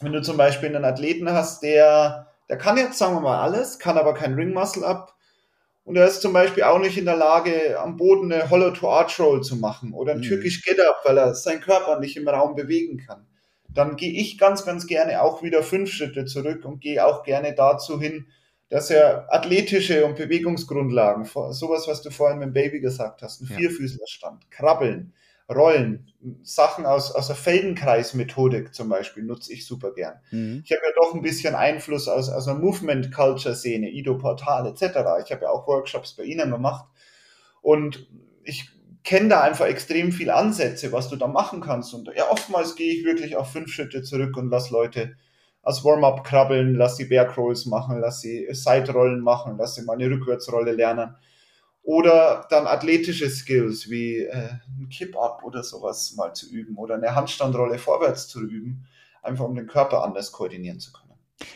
[0.00, 3.78] Wenn du zum Beispiel einen Athleten hast, der, der kann jetzt, sagen wir mal, alles,
[3.78, 5.14] kann aber kein Ring Muscle Up
[5.84, 9.56] und er ist zum Beispiel auch nicht in der Lage, am Boden eine Hollow-to-Arch-Roll zu
[9.56, 10.24] machen oder ein mhm.
[10.24, 13.26] türkisch Get-Up, weil er seinen Körper nicht im Raum bewegen kann
[13.72, 17.54] dann gehe ich ganz, ganz gerne auch wieder fünf Schritte zurück und gehe auch gerne
[17.54, 18.26] dazu hin,
[18.68, 23.48] dass er athletische und Bewegungsgrundlagen, sowas, was du vorhin mit dem Baby gesagt hast, ein
[23.50, 23.56] ja.
[23.56, 25.12] Vierfüßlerstand, Krabbeln,
[25.50, 30.20] Rollen, Sachen aus, aus der Feldenkreis-Methodik zum Beispiel nutze ich super gern.
[30.30, 30.62] Mhm.
[30.64, 34.82] Ich habe ja doch ein bisschen Einfluss aus, aus einer Movement-Culture-Szene, Ido Portal etc.
[35.24, 36.86] Ich habe ja auch Workshops bei Ihnen gemacht
[37.62, 38.08] und
[38.44, 38.70] ich
[39.02, 41.94] kenne da einfach extrem viele Ansätze, was du da machen kannst.
[41.94, 45.16] Und ja, oftmals gehe ich wirklich auf fünf Schritte zurück und lass Leute
[45.62, 49.94] als Warm-up krabbeln, lass sie Bear Crawls machen, lass sie Side-Rollen machen, lass sie mal
[49.94, 51.16] eine Rückwärtsrolle lernen.
[51.82, 57.14] Oder dann athletische Skills wie äh, ein Kip-Up oder sowas mal zu üben oder eine
[57.14, 58.86] Handstandrolle vorwärts zu üben,
[59.22, 61.10] einfach um den Körper anders koordinieren zu können.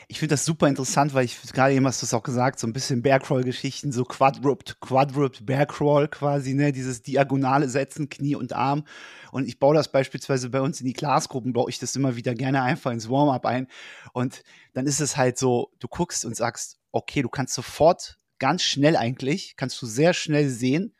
[0.08, 2.66] Ich finde das super interessant, weil ich gerade eben hast du es auch gesagt, so
[2.66, 8.84] ein bisschen Bearcrawl-Geschichten, so Quadruped, Quadruped Bearcrawl quasi, ne, dieses diagonale Setzen, Knie und Arm.
[9.30, 12.34] Und ich baue das beispielsweise bei uns in die Classgruppen, baue ich das immer wieder
[12.34, 13.68] gerne einfach ins Warm-up ein.
[14.12, 18.62] Und dann ist es halt so, du guckst und sagst, okay, du kannst sofort ganz
[18.62, 20.94] schnell eigentlich, kannst du sehr schnell sehen,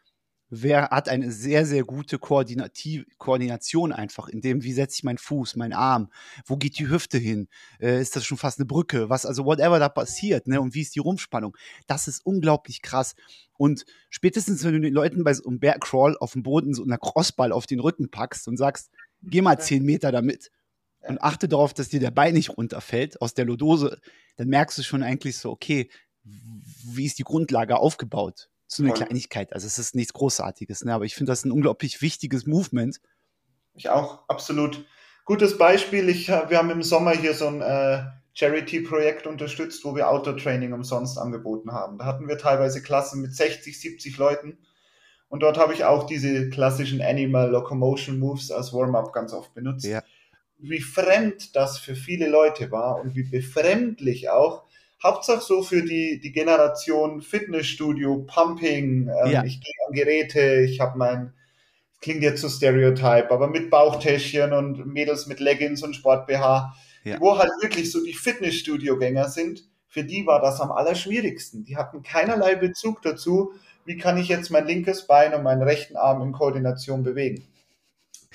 [0.51, 5.57] wer hat eine sehr, sehr gute Koordination einfach, in dem, wie setze ich meinen Fuß,
[5.57, 6.11] meinen Arm,
[6.47, 7.49] wo geht die Hüfte hin,
[7.81, 10.83] äh, ist das schon fast eine Brücke, was, also whatever da passiert, ne, und wie
[10.83, 11.57] ist die Rumpfspannung.
[11.87, 13.14] Das ist unglaublich krass.
[13.57, 16.85] Und spätestens, wenn du den Leuten bei so einem Bear Crawl auf dem Boden so
[16.85, 18.90] einer Crossball auf den Rücken packst und sagst,
[19.23, 20.51] geh mal zehn Meter damit
[21.01, 24.01] und achte darauf, dass dir der Bein nicht runterfällt aus der Lodose,
[24.37, 25.88] dann merkst du schon eigentlich so, okay,
[26.24, 28.48] wie ist die Grundlage aufgebaut?
[28.66, 29.52] So eine Kleinigkeit.
[29.52, 30.94] Also es ist nichts Großartiges, ne?
[30.94, 33.00] aber ich finde das ein unglaublich wichtiges Movement.
[33.74, 34.84] Ich auch, absolut.
[35.24, 40.10] Gutes Beispiel, ich, wir haben im Sommer hier so ein äh, Charity-Projekt unterstützt, wo wir
[40.10, 41.98] Outdoor-Training umsonst angeboten haben.
[41.98, 44.58] Da hatten wir teilweise Klassen mit 60, 70 Leuten.
[45.28, 49.87] Und dort habe ich auch diese klassischen Animal Locomotion Moves als Warm-up ganz oft benutzt.
[49.87, 50.02] Ja.
[50.58, 54.64] Wie fremd das für viele Leute war und wie befremdlich auch,
[55.04, 59.44] Hauptsache so für die, die Generation Fitnessstudio, Pumping, ähm, ja.
[59.44, 61.34] ich gehe an Geräte, ich habe mein,
[62.00, 67.20] klingt jetzt so Stereotype, aber mit Bauchtäschchen und Mädels mit Leggings und Sport-BH, ja.
[67.20, 71.64] wo halt wirklich so die Fitnessstudio-Gänger sind, für die war das am allerschwierigsten.
[71.64, 73.52] Die hatten keinerlei Bezug dazu,
[73.84, 77.46] wie kann ich jetzt mein linkes Bein und meinen rechten Arm in Koordination bewegen.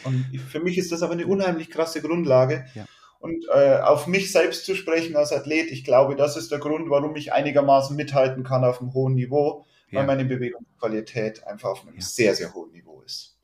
[0.05, 2.65] Und für mich ist das aber eine unheimlich krasse Grundlage.
[2.75, 2.85] Ja
[3.19, 6.89] und äh, auf mich selbst zu sprechen als Athlet, ich glaube, das ist der Grund,
[6.89, 10.05] warum ich einigermaßen mithalten kann auf einem hohen Niveau, weil ja.
[10.05, 12.01] meine Bewegungsqualität einfach auf einem ja.
[12.01, 13.38] sehr, sehr hohen Niveau ist.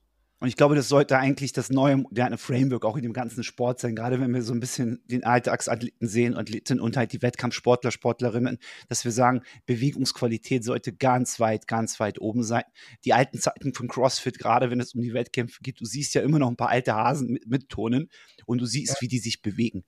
[0.46, 3.80] Und ich glaube, das sollte eigentlich das neue moderne Framework auch in dem ganzen Sport
[3.80, 7.90] sein, gerade wenn wir so ein bisschen den Alltagsathleten sehen, Athleten und halt die Wettkampfsportler,
[7.90, 12.62] Sportlerinnen, dass wir sagen, Bewegungsqualität sollte ganz weit, ganz weit oben sein.
[13.06, 16.22] Die alten Zeiten von CrossFit, gerade wenn es um die Wettkämpfe geht, du siehst ja
[16.22, 18.12] immer noch ein paar alte Hasen mit, mittonen
[18.46, 19.02] und du siehst, ja.
[19.02, 19.84] wie die sich bewegen.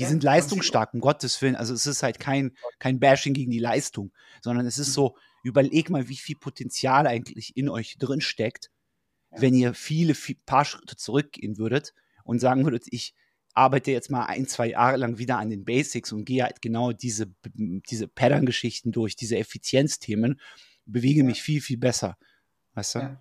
[0.00, 1.54] Die ja, sind leistungsstark, um Gottes Willen.
[1.54, 4.10] Also es ist halt kein, kein Bashing gegen die Leistung,
[4.42, 4.92] sondern es ist mhm.
[4.92, 8.72] so, überleg mal, wie viel Potenzial eigentlich in euch drin steckt
[9.36, 11.94] wenn ihr viele, viele paar Schritte zurückgehen würdet
[12.24, 13.14] und sagen würdet, ich
[13.54, 16.92] arbeite jetzt mal ein, zwei Jahre lang wieder an den Basics und gehe halt genau
[16.92, 20.40] diese, diese Pattern-Geschichten durch, diese Effizienzthemen,
[20.86, 22.16] bewege mich viel, viel besser.
[22.74, 22.98] Weißt du?
[22.98, 23.20] Ja,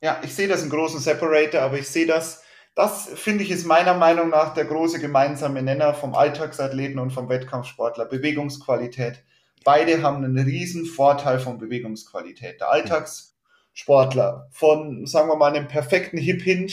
[0.00, 2.42] ja ich sehe das einen großen Separator, aber ich sehe das,
[2.74, 7.28] das finde ich ist meiner Meinung nach der große gemeinsame Nenner vom Alltagsathleten und vom
[7.28, 9.24] Wettkampfsportler, Bewegungsqualität.
[9.64, 12.60] Beide haben einen riesen Vorteil von Bewegungsqualität.
[12.60, 13.37] Der Alltags
[13.78, 14.48] Sportler.
[14.50, 16.72] Von, sagen wir mal, einem perfekten Hip Hinge,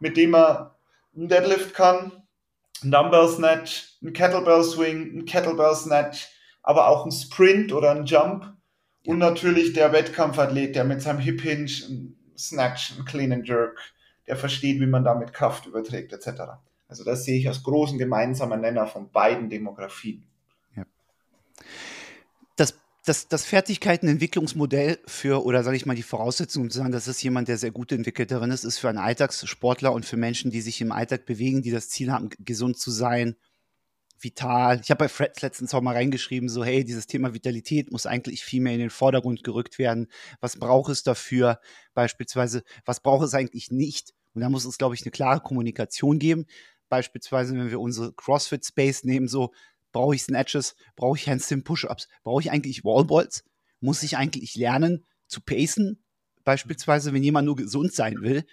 [0.00, 0.76] mit dem er
[1.16, 2.12] einen Deadlift kann,
[2.82, 6.28] einen Dumbbell Snatch, einen Kettlebell Swing, einen Kettlebell Snatch,
[6.62, 8.52] aber auch einen Sprint oder einen Jump.
[9.06, 13.80] Und natürlich der Wettkampfathlet, der mit seinem Hip Hinge einen Snatch, einen Clean and Jerk,
[14.26, 16.42] der versteht, wie man damit Kraft überträgt, etc.
[16.86, 20.26] Also das sehe ich als großen gemeinsamen Nenner von beiden Demografien.
[20.76, 20.84] Ja
[23.06, 27.22] das, das Fertigkeitenentwicklungsmodell für, oder sage ich mal, die Voraussetzung, um zu sagen, das ist
[27.22, 30.60] jemand, der sehr gut entwickelt darin ist, ist für einen Alltagssportler und für Menschen, die
[30.60, 33.36] sich im Alltag bewegen, die das Ziel haben, gesund zu sein,
[34.18, 34.80] vital.
[34.82, 38.44] Ich habe bei Fred letztens auch mal reingeschrieben, so, hey, dieses Thema Vitalität muss eigentlich
[38.44, 40.08] viel mehr in den Vordergrund gerückt werden.
[40.40, 41.60] Was braucht es dafür?
[41.94, 44.14] Beispielsweise, was braucht es eigentlich nicht?
[44.34, 46.46] Und da muss es, glaube ich, eine klare Kommunikation geben.
[46.88, 49.52] Beispielsweise, wenn wir unsere CrossFit Space nehmen, so,
[49.92, 50.76] Brauche ich Snatches?
[50.94, 52.08] Brauche ich Handstand Push-Ups?
[52.22, 53.44] Brauche ich eigentlich Wallballs?
[53.80, 56.04] Muss ich eigentlich lernen zu pacen?
[56.44, 58.44] Beispielsweise, wenn jemand nur gesund sein will.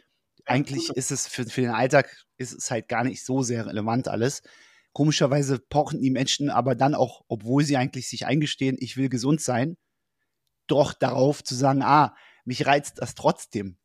[0.46, 4.08] Eigentlich ist es für, für den Alltag ist es halt gar nicht so sehr relevant
[4.08, 4.42] alles.
[4.92, 9.42] Komischerweise pochen die Menschen aber dann auch, obwohl sie eigentlich sich eingestehen, ich will gesund
[9.42, 9.78] sein,
[10.68, 12.16] doch darauf zu sagen, ah,
[12.46, 13.78] mich reizt das trotzdem.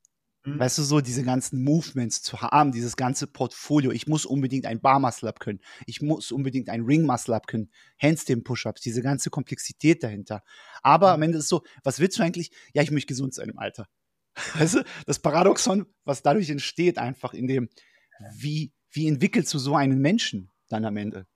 [0.54, 0.58] Mhm.
[0.58, 3.90] Weißt du, so diese ganzen Movements zu haben, dieses ganze Portfolio.
[3.90, 5.60] Ich muss unbedingt ein Bar-Muscle-Up können.
[5.86, 7.70] Ich muss unbedingt ein Ring-Muscle-Up können.
[8.00, 10.42] Handstand-Push-Ups, diese ganze Komplexität dahinter.
[10.82, 11.14] Aber mhm.
[11.14, 12.50] am Ende ist es so, was willst du eigentlich?
[12.72, 13.86] Ja, ich möchte gesund sein im Alter.
[14.54, 17.68] Weißt du, das Paradoxon, was dadurch entsteht, einfach in dem,
[18.36, 21.26] wie, wie entwickelst du so einen Menschen dann am Ende?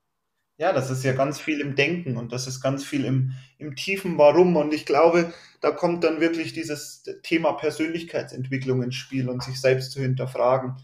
[0.57, 3.75] Ja, das ist ja ganz viel im Denken und das ist ganz viel im, im
[3.75, 4.55] tiefen Warum.
[4.55, 9.91] Und ich glaube, da kommt dann wirklich dieses Thema Persönlichkeitsentwicklung ins Spiel und sich selbst
[9.91, 10.75] zu hinterfragen.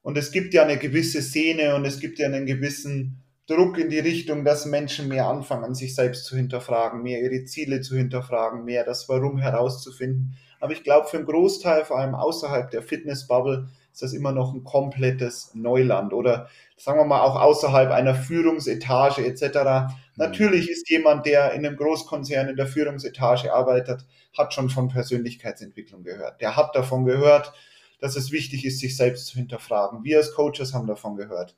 [0.00, 3.90] Und es gibt ja eine gewisse Szene und es gibt ja einen gewissen Druck in
[3.90, 8.64] die Richtung, dass Menschen mehr anfangen, sich selbst zu hinterfragen, mehr ihre Ziele zu hinterfragen,
[8.64, 10.36] mehr das Warum herauszufinden.
[10.60, 14.52] Aber ich glaube, für einen Großteil, vor allem außerhalb der Fitnessbubble, ist das immer noch
[14.52, 19.44] ein komplettes Neuland oder sagen wir mal auch außerhalb einer Führungsetage etc.
[19.44, 19.88] Mhm.
[20.16, 24.04] Natürlich ist jemand, der in einem Großkonzern in der Führungsetage arbeitet,
[24.36, 26.40] hat schon von Persönlichkeitsentwicklung gehört.
[26.40, 27.52] Der hat davon gehört,
[28.00, 30.02] dass es wichtig ist, sich selbst zu hinterfragen.
[30.02, 31.56] Wir als Coaches haben davon gehört.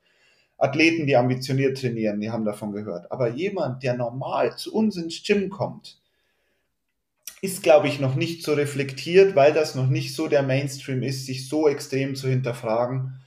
[0.59, 3.11] Athleten, die ambitioniert trainieren, die haben davon gehört.
[3.11, 6.03] Aber jemand, der normal zu uns ins Gym kommt,
[7.47, 11.27] ist, glaube ich, noch nicht so reflektiert, weil das noch nicht so der Mainstream ist,
[11.27, 13.21] sich so extrem zu hinterfragen,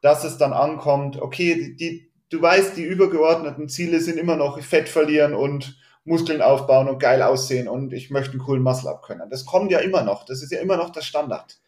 [0.00, 4.88] dass es dann ankommt, okay, die, du weißt, die übergeordneten Ziele sind immer noch Fett
[4.88, 9.28] verlieren und Muskeln aufbauen und geil aussehen und ich möchte einen coolen Muscle-Up können.
[9.28, 11.58] Das kommt ja immer noch, das ist ja immer noch der Standard.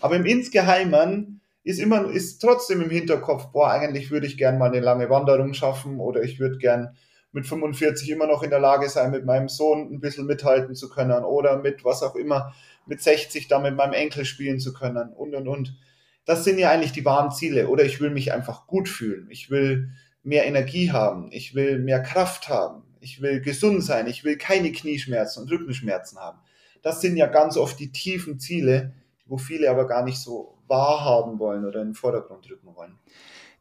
[0.00, 4.70] Aber im Insgeheimen ist immer, ist trotzdem im Hinterkopf, boah, eigentlich würde ich gern mal
[4.70, 6.96] eine lange Wanderung schaffen oder ich würde gern
[7.32, 10.88] mit 45 immer noch in der Lage sein, mit meinem Sohn ein bisschen mithalten zu
[10.88, 12.54] können oder mit was auch immer,
[12.86, 15.76] mit 60 dann mit meinem Enkel spielen zu können und und und.
[16.24, 17.68] Das sind ja eigentlich die wahren Ziele.
[17.68, 19.28] Oder ich will mich einfach gut fühlen.
[19.30, 19.90] Ich will
[20.22, 21.30] mehr Energie haben.
[21.30, 22.82] Ich will mehr Kraft haben.
[23.00, 24.08] Ich will gesund sein.
[24.08, 26.38] Ich will keine Knieschmerzen und Rückenschmerzen haben.
[26.82, 28.92] Das sind ja ganz oft die tiefen Ziele,
[29.26, 32.98] wo viele aber gar nicht so wahrhaben wollen oder in den Vordergrund rücken wollen.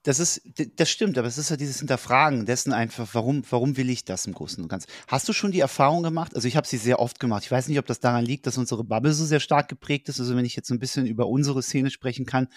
[0.05, 0.43] Das ist,
[0.75, 4.27] das stimmt, aber es ist ja dieses Hinterfragen dessen einfach, warum, warum will ich das
[4.27, 4.87] im Großen und Ganzen?
[5.07, 6.35] Hast du schon die Erfahrung gemacht?
[6.35, 7.43] Also ich habe sie sehr oft gemacht.
[7.43, 10.19] Ich weiß nicht, ob das daran liegt, dass unsere Bubble so sehr stark geprägt ist.
[10.19, 12.49] Also wenn ich jetzt so ein bisschen über unsere Szene sprechen kann,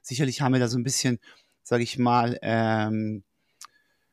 [0.00, 1.18] sicherlich haben wir da so ein bisschen,
[1.64, 3.24] sage ich mal, ähm,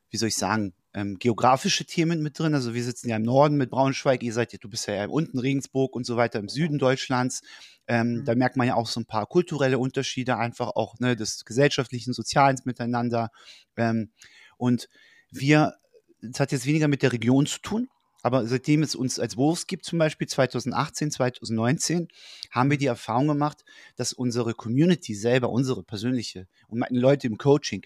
[0.10, 2.56] wie soll ich sagen, ähm, geografische Themen mit drin.
[2.56, 5.38] Also wir sitzen ja im Norden mit Braunschweig, ihr seid ja, du bist ja unten
[5.38, 7.41] Regensburg und so weiter im Süden Deutschlands.
[7.89, 8.25] Ähm, mhm.
[8.25, 12.13] Da merkt man ja auch so ein paar kulturelle Unterschiede, einfach auch ne, des gesellschaftlichen,
[12.13, 13.32] sozialen Miteinander.
[13.75, 14.12] Ähm,
[14.58, 14.88] und
[15.32, 15.73] wir,
[16.21, 17.89] das hat jetzt weniger mit der Region zu tun,
[18.21, 22.10] aber seitdem es uns als Wolves gibt, zum Beispiel 2018, 2019,
[22.52, 27.38] haben wir die Erfahrung gemacht, dass unsere Community selber, unsere persönliche und meine Leute im
[27.38, 27.82] Coaching,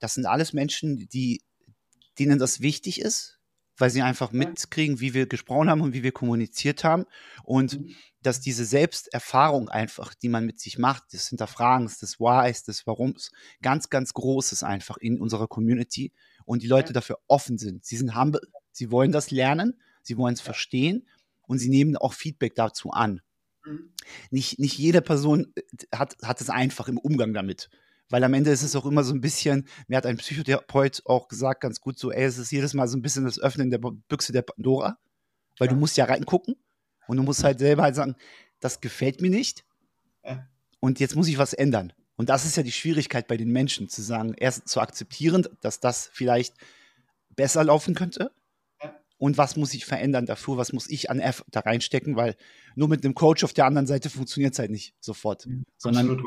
[0.00, 1.40] das sind alles Menschen, die
[2.18, 3.35] denen das wichtig ist,
[3.78, 7.04] weil sie einfach mitkriegen, wie wir gesprochen haben und wie wir kommuniziert haben.
[7.44, 7.94] Und mhm.
[8.22, 13.30] dass diese Selbsterfahrung einfach, die man mit sich macht, des Hinterfragens, des Whys, des Warums,
[13.62, 16.12] ganz, ganz groß ist einfach in unserer Community
[16.44, 17.84] und die Leute dafür offen sind.
[17.84, 18.40] Sie sind humble,
[18.72, 21.06] sie wollen das lernen, sie wollen es verstehen
[21.42, 23.20] und sie nehmen auch Feedback dazu an.
[23.64, 23.92] Mhm.
[24.30, 25.62] Nicht, nicht jede Person äh,
[25.94, 27.68] hat, hat es einfach im Umgang damit.
[28.08, 31.28] Weil am Ende ist es auch immer so ein bisschen, mir hat ein Psychotherapeut auch
[31.28, 33.78] gesagt, ganz gut so, ey, es ist jedes Mal so ein bisschen das Öffnen der
[33.78, 34.98] Büchse der Pandora,
[35.58, 35.74] weil ja.
[35.74, 36.54] du musst ja reingucken
[37.08, 38.14] und du musst halt selber halt sagen,
[38.60, 39.64] das gefällt mir nicht
[40.24, 40.46] ja.
[40.80, 41.92] und jetzt muss ich was ändern.
[42.14, 45.80] Und das ist ja die Schwierigkeit bei den Menschen, zu sagen, erst zu akzeptieren, dass
[45.80, 46.54] das vielleicht
[47.34, 48.30] besser laufen könnte
[49.18, 52.36] und was muss ich verändern dafür, was muss ich an F da reinstecken, weil
[52.74, 55.64] nur mit einem Coach auf der anderen Seite funktioniert es halt nicht sofort, mhm.
[55.76, 56.22] sondern.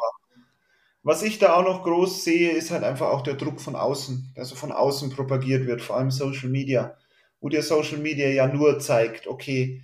[1.01, 4.33] Was ich da auch noch groß sehe, ist halt einfach auch der Druck von außen,
[4.35, 6.97] der so von außen propagiert wird, vor allem Social Media,
[7.39, 9.83] wo dir Social Media ja nur zeigt, okay,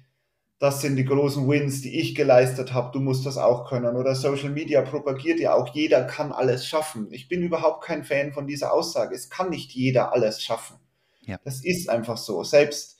[0.60, 3.96] das sind die großen Wins, die ich geleistet habe, du musst das auch können.
[3.96, 7.08] Oder Social Media propagiert ja auch, jeder kann alles schaffen.
[7.12, 9.16] Ich bin überhaupt kein Fan von dieser Aussage.
[9.16, 10.78] Es kann nicht jeder alles schaffen.
[11.22, 11.40] Ja.
[11.44, 12.44] Das ist einfach so.
[12.44, 12.98] Selbst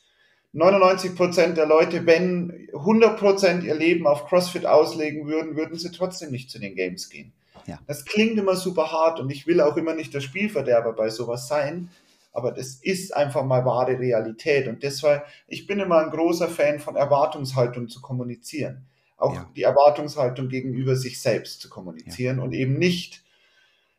[0.52, 5.92] 99 Prozent der Leute, wenn 100 Prozent ihr Leben auf CrossFit auslegen würden, würden sie
[5.92, 7.34] trotzdem nicht zu den Games gehen.
[7.66, 7.80] Ja.
[7.88, 11.48] Das klingt immer super hart und ich will auch immer nicht der Spielverderber bei sowas
[11.48, 11.90] sein,
[12.32, 16.80] aber das ist einfach mal wahre Realität und deshalb, ich bin immer ein großer Fan
[16.80, 18.86] von Erwartungshaltung zu kommunizieren.
[19.18, 19.50] Auch ja.
[19.56, 22.44] die Erwartungshaltung gegenüber sich selbst zu kommunizieren ja.
[22.44, 23.24] und eben nicht,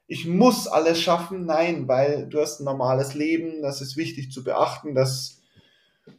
[0.07, 4.44] ich muss alles schaffen, nein, weil du hast ein normales Leben, das ist wichtig zu
[4.44, 5.40] beachten, dass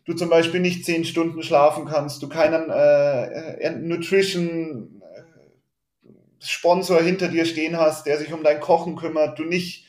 [0.06, 4.97] du zum Beispiel nicht zehn Stunden schlafen kannst, du keinen äh, äh Nutrition
[6.40, 9.86] Sponsor hinter dir stehen hast, der sich um dein Kochen kümmert, du nicht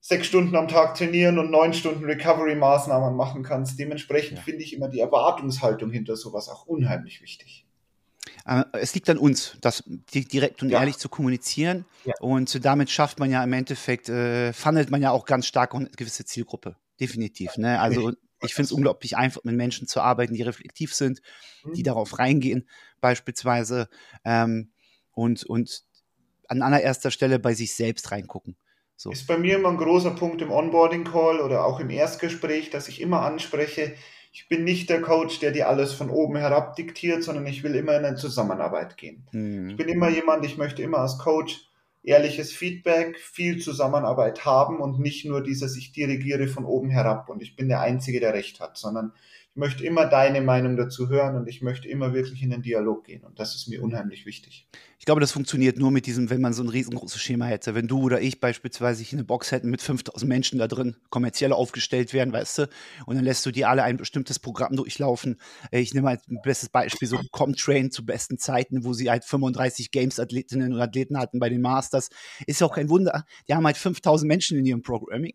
[0.00, 3.78] sechs Stunden am Tag trainieren und neun Stunden Recovery-Maßnahmen machen kannst.
[3.78, 4.44] Dementsprechend ja.
[4.44, 7.64] finde ich immer die Erwartungshaltung hinter sowas auch unheimlich wichtig.
[8.72, 10.80] Es liegt an uns, das direkt und ja.
[10.80, 11.84] ehrlich zu kommunizieren.
[12.04, 12.14] Ja.
[12.20, 15.90] Und damit schafft man ja im Endeffekt, äh, funnelt man ja auch ganz stark eine
[15.90, 16.76] gewisse Zielgruppe.
[16.98, 17.58] Definitiv.
[17.58, 17.78] Ne?
[17.78, 18.12] Also
[18.42, 21.20] ich finde es unglaublich einfach, mit Menschen zu arbeiten, die reflektiv sind,
[21.64, 21.74] mhm.
[21.74, 22.68] die darauf reingehen,
[23.00, 23.88] beispielsweise.
[24.24, 24.70] Ähm,
[25.18, 25.82] und, und
[26.46, 28.56] an allererster Stelle bei sich selbst reingucken.
[28.96, 29.10] So.
[29.10, 33.00] Ist bei mir immer ein großer Punkt im Onboarding-Call oder auch im Erstgespräch, dass ich
[33.00, 33.94] immer anspreche,
[34.30, 37.74] ich bin nicht der Coach, der dir alles von oben herab diktiert, sondern ich will
[37.74, 39.26] immer in eine Zusammenarbeit gehen.
[39.32, 39.70] Mhm.
[39.70, 41.68] Ich bin immer jemand, ich möchte immer als Coach
[42.04, 47.42] ehrliches Feedback, viel Zusammenarbeit haben und nicht nur dieses, ich dirigiere von oben herab und
[47.42, 49.12] ich bin der Einzige, der Recht hat, sondern
[49.58, 53.24] möchte immer deine Meinung dazu hören und ich möchte immer wirklich in den Dialog gehen
[53.24, 54.68] und das ist mir unheimlich wichtig.
[54.98, 57.74] Ich glaube, das funktioniert nur mit diesem, wenn man so ein riesengroßes Schema hätte.
[57.74, 62.12] Wenn du oder ich beispielsweise eine Box hätten mit 5000 Menschen da drin, kommerziell aufgestellt
[62.12, 62.68] werden, weißt du,
[63.06, 65.40] und dann lässt du die alle ein bestimmtes Programm durchlaufen.
[65.70, 69.90] Äh, ich nehme als bestes Beispiel so Comtrain zu besten Zeiten, wo sie halt 35
[69.90, 72.10] Games-Athletinnen und Athleten hatten bei den Masters.
[72.46, 73.24] Ist ja auch kein Wunder.
[73.48, 75.34] Die haben halt 5000 Menschen in ihrem Programming.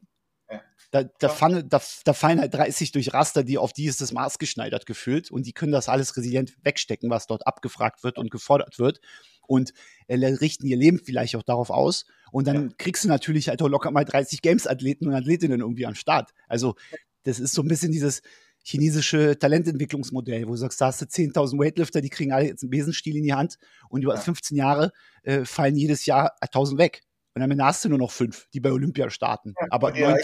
[0.94, 4.12] Da, da, fallen, da, da, fallen halt 30 durch Raster, die auf die ist das
[4.12, 8.30] Maß geschneidert gefühlt und die können das alles resilient wegstecken, was dort abgefragt wird und
[8.30, 9.00] gefordert wird
[9.48, 9.74] und
[10.06, 12.06] äh, richten ihr Leben vielleicht auch darauf aus.
[12.32, 12.76] Und dann ja.
[12.78, 16.30] kriegst du natürlich halt auch locker mal 30 Games-Athleten und Athletinnen irgendwie am Start.
[16.48, 16.76] Also
[17.24, 18.22] das ist so ein bisschen dieses
[18.64, 22.70] chinesische Talententwicklungsmodell, wo du sagst, da hast du 10.000 Weightlifter, die kriegen alle jetzt einen
[22.70, 23.58] Besenstiel in die Hand
[23.90, 24.22] und über ja.
[24.22, 24.92] 15 Jahre
[25.24, 27.02] äh, fallen jedes Jahr 1.000 weg.
[27.34, 29.56] Und dann hast du nur noch fünf, die bei Olympia starten.
[29.60, 30.16] Ja, aber ja,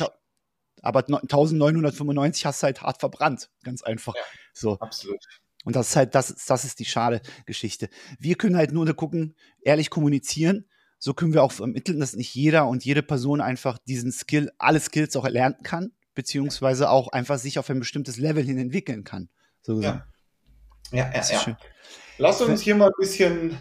[0.81, 4.15] aber 1995 hast du halt hart verbrannt, ganz einfach.
[4.15, 4.21] Ja,
[4.53, 4.77] so.
[4.79, 5.19] Absolut.
[5.65, 7.89] Und das ist halt, das, das ist die schade Geschichte.
[8.17, 10.65] Wir können halt nur gucken, ehrlich kommunizieren.
[10.97, 14.79] So können wir auch vermitteln, dass nicht jeder und jede Person einfach diesen Skill, alle
[14.79, 19.29] Skills auch erlernen kann, beziehungsweise auch einfach sich auf ein bestimmtes Level hin entwickeln kann.
[19.61, 20.05] So ja.
[20.91, 21.57] ja, ja, ja.
[22.17, 23.57] Lass uns hier mal ein bisschen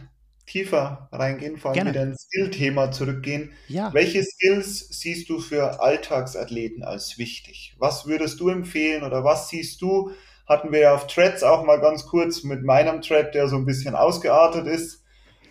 [0.49, 1.91] tiefer reingehen, vor allem Gerne.
[1.91, 3.53] wieder ins Skill-Thema zurückgehen.
[3.69, 3.93] Ja.
[3.93, 7.75] Welche Skills siehst du für Alltagsathleten als wichtig?
[7.79, 10.11] Was würdest du empfehlen oder was siehst du?
[10.47, 13.67] Hatten wir ja auf Threads auch mal ganz kurz mit meinem Thread, der so ein
[13.67, 15.05] bisschen ausgeartet ist.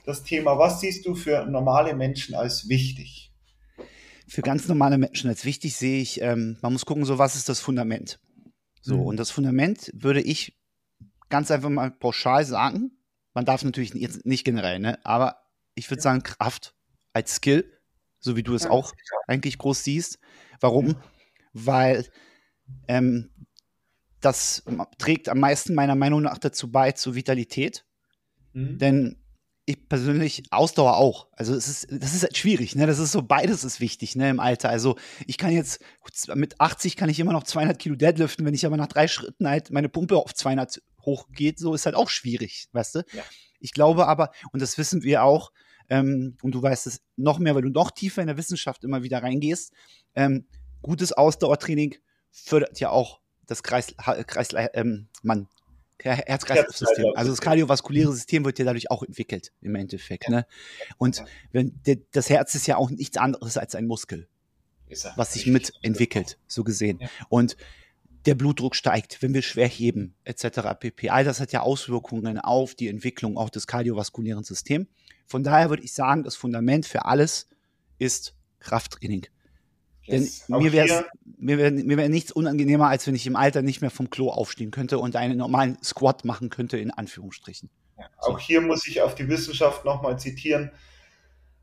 [0.05, 3.31] Das Thema, was siehst du für normale Menschen als wichtig?
[4.27, 7.47] Für ganz normale Menschen als wichtig sehe ich, ähm, man muss gucken, so was ist
[7.47, 8.19] das Fundament?
[8.81, 9.05] So, mhm.
[9.05, 10.57] und das Fundament würde ich
[11.29, 12.96] ganz einfach mal pauschal sagen,
[13.38, 14.97] man darf natürlich jetzt nicht generell, ne?
[15.06, 15.43] aber
[15.76, 16.73] ich würde sagen, Kraft
[17.13, 17.71] als Skill,
[18.19, 18.93] so wie du es auch
[19.28, 20.17] eigentlich groß siehst.
[20.60, 20.95] Warum?
[21.54, 22.08] Weil
[22.88, 23.30] ähm,
[24.21, 24.63] das
[24.97, 27.86] trägt am meisten meiner Meinung nach dazu bei zur Vitalität.
[28.54, 28.80] Mhm.
[28.80, 29.17] Denn
[29.67, 31.28] ich persönlich Ausdauer auch.
[31.34, 32.88] Also es ist, das ist halt schwierig, ne?
[32.88, 34.69] Das ist so, beides ist wichtig, ne, im Alter.
[34.69, 34.95] Also
[35.28, 35.80] ich kann jetzt,
[36.34, 39.47] mit 80 kann ich immer noch 200 Kilo deadliften, wenn ich aber nach drei Schritten
[39.47, 42.99] halt meine Pumpe auf 200 hochgeht, so ist halt auch schwierig, weißt du?
[43.13, 43.23] Ja.
[43.59, 45.51] Ich glaube aber, und das wissen wir auch,
[45.89, 49.01] ähm, und du weißt es noch mehr, weil du noch tiefer in der Wissenschaft immer
[49.01, 49.73] wieder reingehst,
[50.13, 50.45] ähm,
[50.83, 51.95] gutes Ausdauertraining
[52.29, 55.47] fördert ja auch das Kreis, Kreis ähm, Mann,
[55.99, 57.13] Herz-Kreislauf-System.
[57.15, 60.29] Also das kardiovaskuläre System wird ja dadurch auch entwickelt, im Endeffekt.
[60.29, 60.45] Ne?
[60.97, 64.27] Und wenn der, das Herz ist ja auch nichts anderes als ein Muskel,
[65.15, 66.99] was sich mitentwickelt, so gesehen.
[67.29, 67.57] Und
[68.27, 70.59] der Blutdruck steigt, wenn wir schwer heben, etc.
[70.79, 71.09] pp.
[71.09, 74.87] All das hat ja Auswirkungen auf die Entwicklung auch des kardiovaskulären Systems.
[75.25, 77.47] Von daher würde ich sagen, das Fundament für alles
[77.97, 79.27] ist Krafttraining.
[80.03, 80.45] Yes.
[80.47, 81.05] Denn mir wäre
[81.37, 84.29] mir wär, mir wär nichts unangenehmer, als wenn ich im Alter nicht mehr vom Klo
[84.29, 87.69] aufstehen könnte und einen normalen Squat machen könnte, in Anführungsstrichen.
[87.97, 90.71] Ja, auch hier muss ich auf die Wissenschaft nochmal zitieren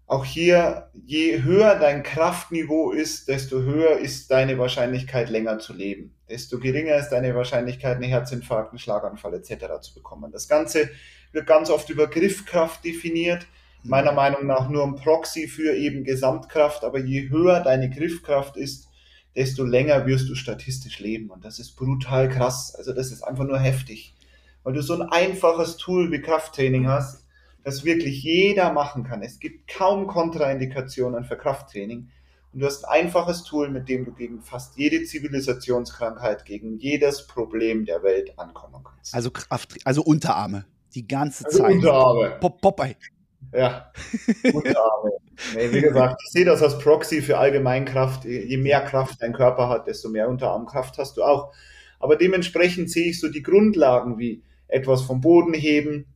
[0.06, 6.14] auch hier, je höher dein Kraftniveau ist, desto höher ist deine Wahrscheinlichkeit, länger zu leben.
[6.28, 9.80] Desto geringer ist deine Wahrscheinlichkeit, einen Herzinfarkt, einen Schlaganfall etc.
[9.80, 10.30] zu bekommen.
[10.30, 10.90] Das Ganze
[11.32, 13.46] wird ganz oft über Griffkraft definiert.
[13.82, 14.16] Meiner mhm.
[14.16, 16.84] Meinung nach nur ein Proxy für eben Gesamtkraft.
[16.84, 18.88] Aber je höher deine Griffkraft ist,
[19.34, 21.30] desto länger wirst du statistisch leben.
[21.30, 22.74] Und das ist brutal krass.
[22.74, 24.14] Also das ist einfach nur heftig.
[24.62, 27.23] Weil du so ein einfaches Tool wie Krafttraining hast,
[27.64, 29.22] das wirklich jeder machen kann.
[29.22, 32.10] Es gibt kaum Kontraindikationen für Krafttraining.
[32.52, 37.26] Und du hast ein einfaches Tool, mit dem du gegen fast jede Zivilisationskrankheit, gegen jedes
[37.26, 39.14] Problem der Welt ankommen kannst.
[39.14, 40.66] Also Kraft, also Unterarme.
[40.94, 41.72] Die ganze also Zeit.
[41.72, 42.36] Unterarme.
[42.38, 42.94] Pop Popeye.
[43.52, 43.90] Ja,
[44.52, 45.12] Unterarme.
[45.54, 48.24] nee, wie gesagt, ich sehe das als Proxy für Allgemeinkraft.
[48.24, 51.52] Je mehr Kraft dein Körper hat, desto mehr Unterarmkraft hast du auch.
[51.98, 56.06] Aber dementsprechend sehe ich so die Grundlagen wie etwas vom Boden heben,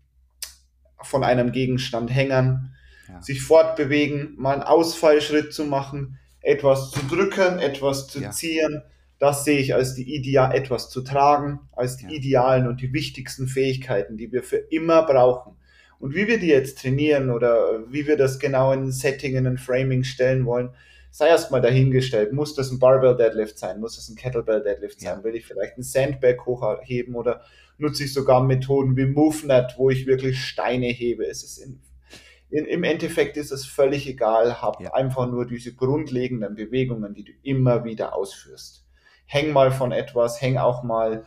[1.02, 2.74] von einem Gegenstand hängen,
[3.08, 3.20] ja.
[3.22, 8.30] sich fortbewegen, mal einen Ausfallschritt zu machen, etwas zu drücken, etwas zu ja.
[8.30, 8.82] ziehen.
[9.18, 12.12] Das sehe ich als die Ideal, etwas zu tragen, als die ja.
[12.12, 15.56] idealen und die wichtigsten Fähigkeiten, die wir für immer brauchen.
[15.98, 19.58] Und wie wir die jetzt trainieren oder wie wir das genau in Setting, in ein
[19.58, 20.70] Framing stellen wollen,
[21.10, 22.32] sei erstmal dahingestellt.
[22.32, 23.80] Muss das ein Barbell Deadlift sein?
[23.80, 25.24] Muss das ein Kettlebell Deadlift sein?
[25.24, 27.42] Will ich vielleicht ein Sandbag hochheben oder
[27.78, 31.24] nutze ich sogar Methoden wie MoveNet, wo ich wirklich Steine hebe.
[31.24, 31.80] Es ist in,
[32.50, 34.92] in, im Endeffekt ist es völlig egal, hab ja.
[34.94, 38.84] einfach nur diese grundlegenden Bewegungen, die du immer wieder ausführst.
[39.26, 41.24] Häng mal von etwas, häng auch mal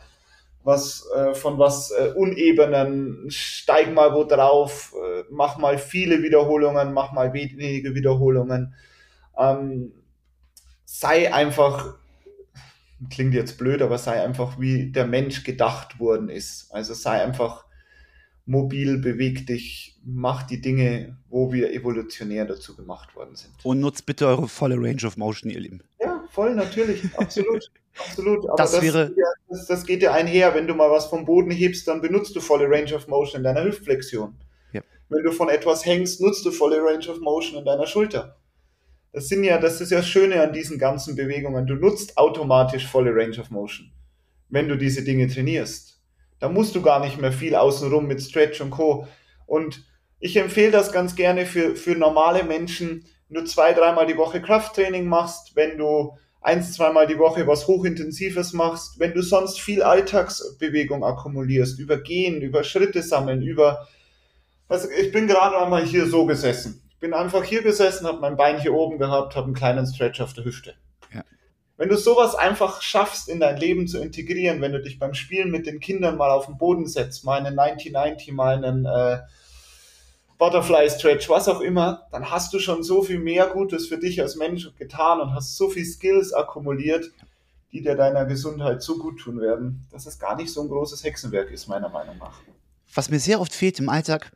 [0.64, 6.92] was äh, von was äh, unebenen, steig mal wo drauf, äh, mach mal viele Wiederholungen,
[6.92, 8.74] mach mal wenige Wiederholungen.
[9.36, 9.92] Ähm,
[10.84, 11.98] sei einfach,
[13.10, 16.70] klingt jetzt blöd, aber sei einfach, wie der Mensch gedacht worden ist.
[16.72, 17.64] Also sei einfach
[18.44, 23.52] mobil, beweg dich, mach die Dinge, wo wir evolutionär dazu gemacht worden sind.
[23.62, 25.82] Und nutzt bitte eure volle Range of Motion, ihr Lieben.
[26.00, 27.70] Ja, voll, natürlich, absolut.
[27.98, 28.48] absolut.
[28.48, 29.14] Aber das, das wäre.
[29.48, 30.54] Das, das, geht ja einher.
[30.54, 33.44] Wenn du mal was vom Boden hebst, dann benutzt du volle Range of Motion in
[33.44, 34.34] deiner Hüftflexion.
[34.72, 34.82] Ja.
[35.08, 38.36] Wenn du von etwas hängst, nutzt du volle Range of Motion in deiner Schulter.
[39.12, 41.66] Das sind ja, das ist ja das Schöne an diesen ganzen Bewegungen.
[41.66, 43.92] Du nutzt automatisch volle Range of Motion,
[44.48, 46.00] wenn du diese Dinge trainierst.
[46.38, 49.06] Da musst du gar nicht mehr viel außenrum mit Stretch und Co.
[49.46, 49.84] Und
[50.18, 55.06] ich empfehle das ganz gerne für, für normale Menschen, du zwei, dreimal die Woche Krafttraining
[55.06, 61.04] machst, wenn du eins, zweimal die Woche was Hochintensives machst, wenn du sonst viel Alltagsbewegung
[61.04, 63.88] akkumulierst, über Gehen, über Schritte sammeln, über,
[64.68, 66.81] also ich bin gerade einmal hier so gesessen.
[67.02, 70.20] Ich bin einfach hier gesessen, habe mein Bein hier oben gehabt, habe einen kleinen Stretch
[70.20, 70.74] auf der Hüfte.
[71.76, 75.50] Wenn du sowas einfach schaffst, in dein Leben zu integrieren, wenn du dich beim Spielen
[75.50, 79.18] mit den Kindern mal auf den Boden setzt, mal einen 90-90, mal einen äh,
[80.38, 84.22] Butterfly Stretch, was auch immer, dann hast du schon so viel mehr Gutes für dich
[84.22, 87.10] als Mensch getan und hast so viel Skills akkumuliert,
[87.72, 91.02] die dir deiner Gesundheit so gut tun werden, dass es gar nicht so ein großes
[91.02, 92.38] Hexenwerk ist, meiner Meinung nach.
[92.94, 94.30] Was mir sehr oft fehlt im Alltag,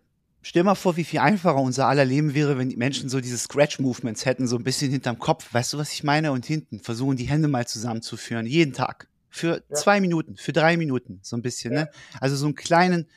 [0.48, 3.36] Stell mal vor, wie viel einfacher unser aller Leben wäre, wenn die Menschen so diese
[3.36, 5.52] Scratch-Movements hätten, so ein bisschen hinterm Kopf.
[5.52, 6.30] Weißt du, was ich meine?
[6.30, 8.46] Und hinten versuchen, die Hände mal zusammenzuführen.
[8.46, 9.08] Jeden Tag.
[9.28, 9.74] Für ja.
[9.74, 11.72] zwei Minuten, für drei Minuten, so ein bisschen.
[11.72, 11.80] Ja.
[11.80, 11.90] Ne?
[12.20, 13.08] Also so einen kleinen,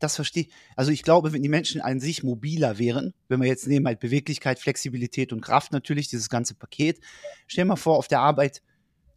[0.00, 0.52] das verstehe ich.
[0.74, 4.00] Also ich glaube, wenn die Menschen an sich mobiler wären, wenn wir jetzt nehmen halt
[4.00, 6.98] Beweglichkeit, Flexibilität und Kraft natürlich, dieses ganze Paket.
[7.46, 8.62] Stell mal vor, auf der Arbeit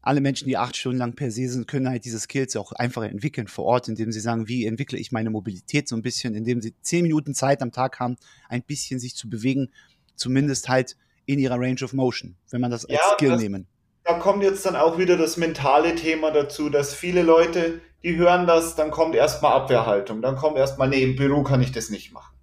[0.05, 3.03] alle Menschen, die acht Stunden lang per se sind, können halt diese Skills auch einfach
[3.03, 6.61] entwickeln vor Ort, indem sie sagen, wie entwickle ich meine Mobilität so ein bisschen, indem
[6.61, 8.15] sie zehn Minuten Zeit am Tag haben,
[8.47, 9.71] ein bisschen sich zu bewegen,
[10.15, 10.95] zumindest halt
[11.25, 13.67] in ihrer Range of Motion, wenn man das als ja, Skill das, nehmen.
[14.03, 18.45] Da kommt jetzt dann auch wieder das mentale Thema dazu, dass viele Leute, die hören
[18.45, 22.13] das, dann kommt erstmal Abwehrhaltung, dann kommt erstmal, nee, im Büro kann ich das nicht
[22.13, 22.35] machen.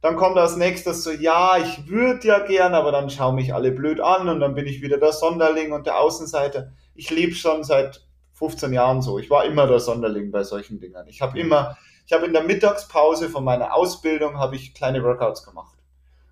[0.00, 3.72] Dann kommt als nächstes so, ja, ich würde ja gern, aber dann schauen mich alle
[3.72, 7.62] blöd an und dann bin ich wieder der Sonderling und der Außenseiter ich lebe schon
[7.62, 9.18] seit 15 Jahren so.
[9.18, 11.06] Ich war immer der Sonderling bei solchen Dingern.
[11.06, 15.44] Ich habe immer, ich habe in der Mittagspause von meiner Ausbildung habe ich kleine Workouts
[15.44, 15.76] gemacht.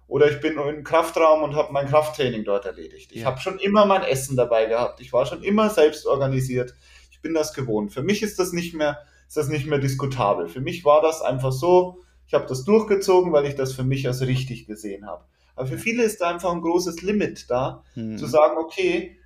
[0.08, 3.12] Oder ich bin im Kraftraum und habe mein Krafttraining dort erledigt.
[3.12, 3.26] Ich ja.
[3.26, 5.00] habe schon immer mein Essen dabei gehabt.
[5.00, 6.74] Ich war schon immer selbst organisiert.
[7.10, 7.92] Ich bin das gewohnt.
[7.92, 8.98] Für mich ist das nicht mehr,
[9.28, 10.48] ist das nicht mehr diskutabel.
[10.48, 12.02] Für mich war das einfach so.
[12.26, 15.24] Ich habe das durchgezogen, weil ich das für mich als richtig gesehen habe.
[15.54, 18.18] Aber für viele ist da einfach ein großes Limit da, mhm.
[18.18, 19.18] zu sagen, okay,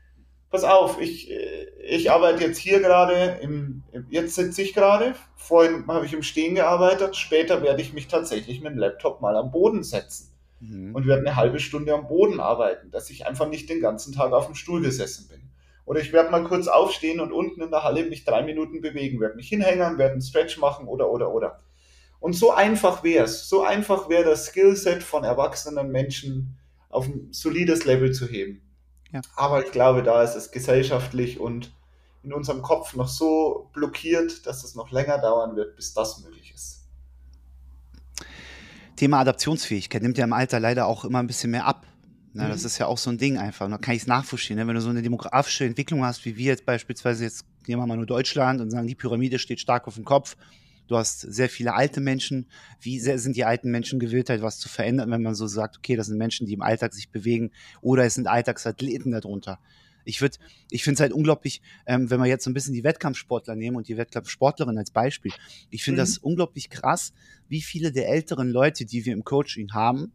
[0.50, 1.30] pass auf, ich,
[1.82, 6.56] ich arbeite jetzt hier gerade, im, jetzt sitze ich gerade, vorhin habe ich im Stehen
[6.56, 10.94] gearbeitet, später werde ich mich tatsächlich mit dem Laptop mal am Boden setzen mhm.
[10.94, 14.32] und werde eine halbe Stunde am Boden arbeiten, dass ich einfach nicht den ganzen Tag
[14.32, 15.40] auf dem Stuhl gesessen bin.
[15.86, 19.20] Oder ich werde mal kurz aufstehen und unten in der Halle mich drei Minuten bewegen,
[19.20, 21.60] werde mich hinhängen, werde einen Stretch machen oder, oder, oder.
[22.20, 26.58] Und so einfach wäre es, so einfach wäre das Skillset von erwachsenen Menschen
[26.90, 28.62] auf ein solides Level zu heben.
[29.12, 29.20] Ja.
[29.36, 31.72] Aber ich glaube, da ist es gesellschaftlich und
[32.22, 36.52] in unserem Kopf noch so blockiert, dass es noch länger dauern wird, bis das möglich
[36.54, 36.80] ist.
[38.96, 41.86] Thema Adaptionsfähigkeit nimmt ja im Alter leider auch immer ein bisschen mehr ab.
[42.32, 42.50] Na, mhm.
[42.50, 43.68] Das ist ja auch so ein Ding einfach.
[43.68, 44.56] Da kann ich es nachvollziehen.
[44.56, 44.66] Ne?
[44.66, 47.96] Wenn du so eine demografische Entwicklung hast, wie wir jetzt beispielsweise, jetzt nehmen wir mal
[47.96, 50.36] nur Deutschland und sagen, die Pyramide steht stark auf dem Kopf,
[50.90, 52.46] Du hast sehr viele alte Menschen.
[52.80, 55.78] Wie sehr sind die alten Menschen gewillt, halt was zu verändern, wenn man so sagt,
[55.78, 59.60] okay, das sind Menschen, die im Alltag sich bewegen oder es sind Alltagsathleten darunter.
[60.04, 60.38] Ich würde,
[60.68, 63.76] ich finde es halt unglaublich, ähm, wenn wir jetzt so ein bisschen die Wettkampfsportler nehmen
[63.76, 65.30] und die Wettkampfsportlerin als Beispiel.
[65.70, 66.06] Ich finde mhm.
[66.06, 67.12] das unglaublich krass,
[67.46, 70.10] wie viele der älteren Leute, die wir im Coaching haben,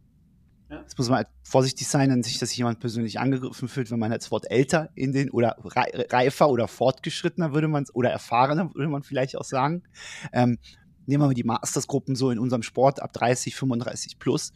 [0.68, 0.84] ja.
[0.96, 4.10] Muss man halt vorsichtig sein, an sich, dass sich jemand persönlich angegriffen fühlt, wenn man
[4.10, 9.04] das Wort älter in den oder reifer oder fortgeschrittener würde man oder erfahrener würde man
[9.04, 9.84] vielleicht auch sagen.
[10.32, 10.58] Ähm,
[11.06, 14.52] nehmen wir mal die Mastersgruppen so in unserem Sport ab 30, 35 plus,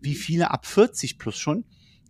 [0.00, 1.64] wie viele ab 40 plus schon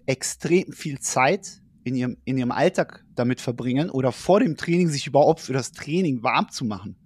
[0.07, 5.07] extrem viel Zeit in ihrem, in ihrem Alltag damit verbringen oder vor dem Training sich
[5.07, 6.97] überhaupt für das Training warm zu machen.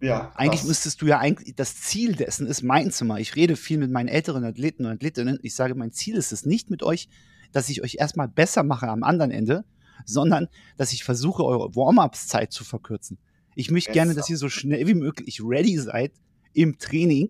[0.00, 3.18] Ja, eigentlich müsstest du ja eigentlich, das Ziel dessen ist mein Zimmer.
[3.18, 5.38] Ich rede viel mit meinen älteren Athleten und Athletinnen.
[5.42, 7.08] Ich sage, mein Ziel ist es nicht mit euch,
[7.52, 9.64] dass ich euch erstmal besser mache am anderen Ende,
[10.06, 10.48] sondern
[10.78, 13.18] dass ich versuche, eure Warm-ups-Zeit zu verkürzen.
[13.54, 16.12] Ich möchte gerne, dass ihr so schnell wie möglich ready seid
[16.54, 17.28] im Training,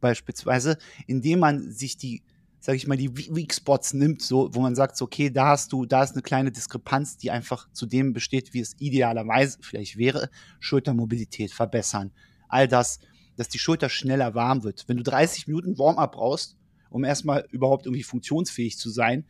[0.00, 2.22] beispielsweise, indem man sich die
[2.64, 5.70] sage ich mal, die Weak Spots nimmt, so, wo man sagt, so, okay, da hast
[5.70, 9.98] du, da ist eine kleine Diskrepanz, die einfach zu dem besteht, wie es idealerweise vielleicht
[9.98, 12.10] wäre, Schultermobilität verbessern.
[12.48, 13.00] All das,
[13.36, 14.84] dass die Schulter schneller warm wird.
[14.86, 16.56] Wenn du 30 Minuten Warm-up brauchst,
[16.88, 19.26] um erstmal überhaupt irgendwie funktionsfähig zu sein,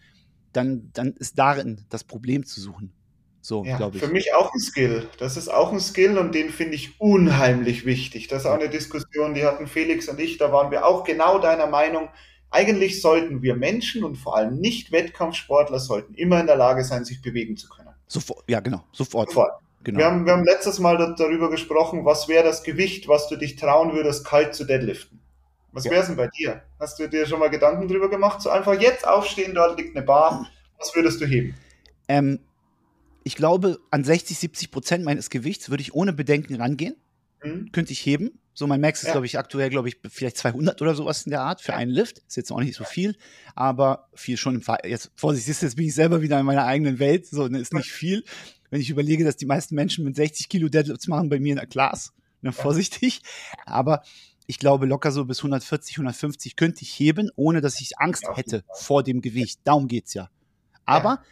[0.52, 2.92] dann, dann ist darin das Problem zu suchen.
[3.40, 4.04] So, ja, glaube ich.
[4.04, 5.08] Für mich auch ein Skill.
[5.18, 8.28] Das ist auch ein Skill und den finde ich unheimlich wichtig.
[8.28, 11.40] Das ist auch eine Diskussion, die hatten Felix und ich, da waren wir auch genau
[11.40, 12.10] deiner Meinung.
[12.54, 17.04] Eigentlich sollten wir Menschen und vor allem nicht Wettkampfsportler sollten immer in der Lage sein,
[17.04, 17.88] sich bewegen zu können.
[18.06, 19.30] Sofort, ja, genau, sofort.
[19.30, 19.60] sofort.
[19.82, 19.98] Genau.
[19.98, 23.56] Wir, haben, wir haben letztes Mal darüber gesprochen, was wäre das Gewicht, was du dich
[23.56, 25.18] trauen würdest, kalt zu deadliften.
[25.72, 25.90] Was ja.
[25.90, 26.62] wäre es denn bei dir?
[26.78, 28.40] Hast du dir schon mal Gedanken drüber gemacht?
[28.40, 30.48] So einfach jetzt aufstehen, dort liegt eine Bar.
[30.78, 31.56] Was würdest du heben?
[32.06, 32.38] Ähm,
[33.24, 36.94] ich glaube, an 60, 70 Prozent meines Gewichts würde ich ohne Bedenken rangehen.
[37.42, 37.72] Mhm.
[37.72, 38.38] Könnte ich heben.
[38.56, 39.12] So, mein Max ist, ja.
[39.12, 41.78] glaube ich, aktuell, glaube ich, vielleicht 200 oder sowas in der Art für ja.
[41.78, 42.18] einen Lift.
[42.18, 43.16] Ist jetzt auch nicht so viel,
[43.54, 44.78] aber viel schon im Fall.
[44.84, 47.26] Jetzt, Vorsicht, jetzt bin ich selber wieder in meiner eigenen Welt.
[47.26, 48.24] So, ne, ist nicht viel.
[48.70, 51.58] Wenn ich überlege, dass die meisten Menschen mit 60 Kilo Deadlifts machen bei mir in
[51.58, 52.12] der Class.
[52.42, 53.22] Ne, vorsichtig.
[53.66, 54.02] Aber
[54.46, 58.62] ich glaube, locker so bis 140, 150 könnte ich heben, ohne dass ich Angst hätte
[58.74, 59.60] vor dem Gewicht.
[59.64, 60.30] Darum geht's ja.
[60.84, 61.22] Aber ja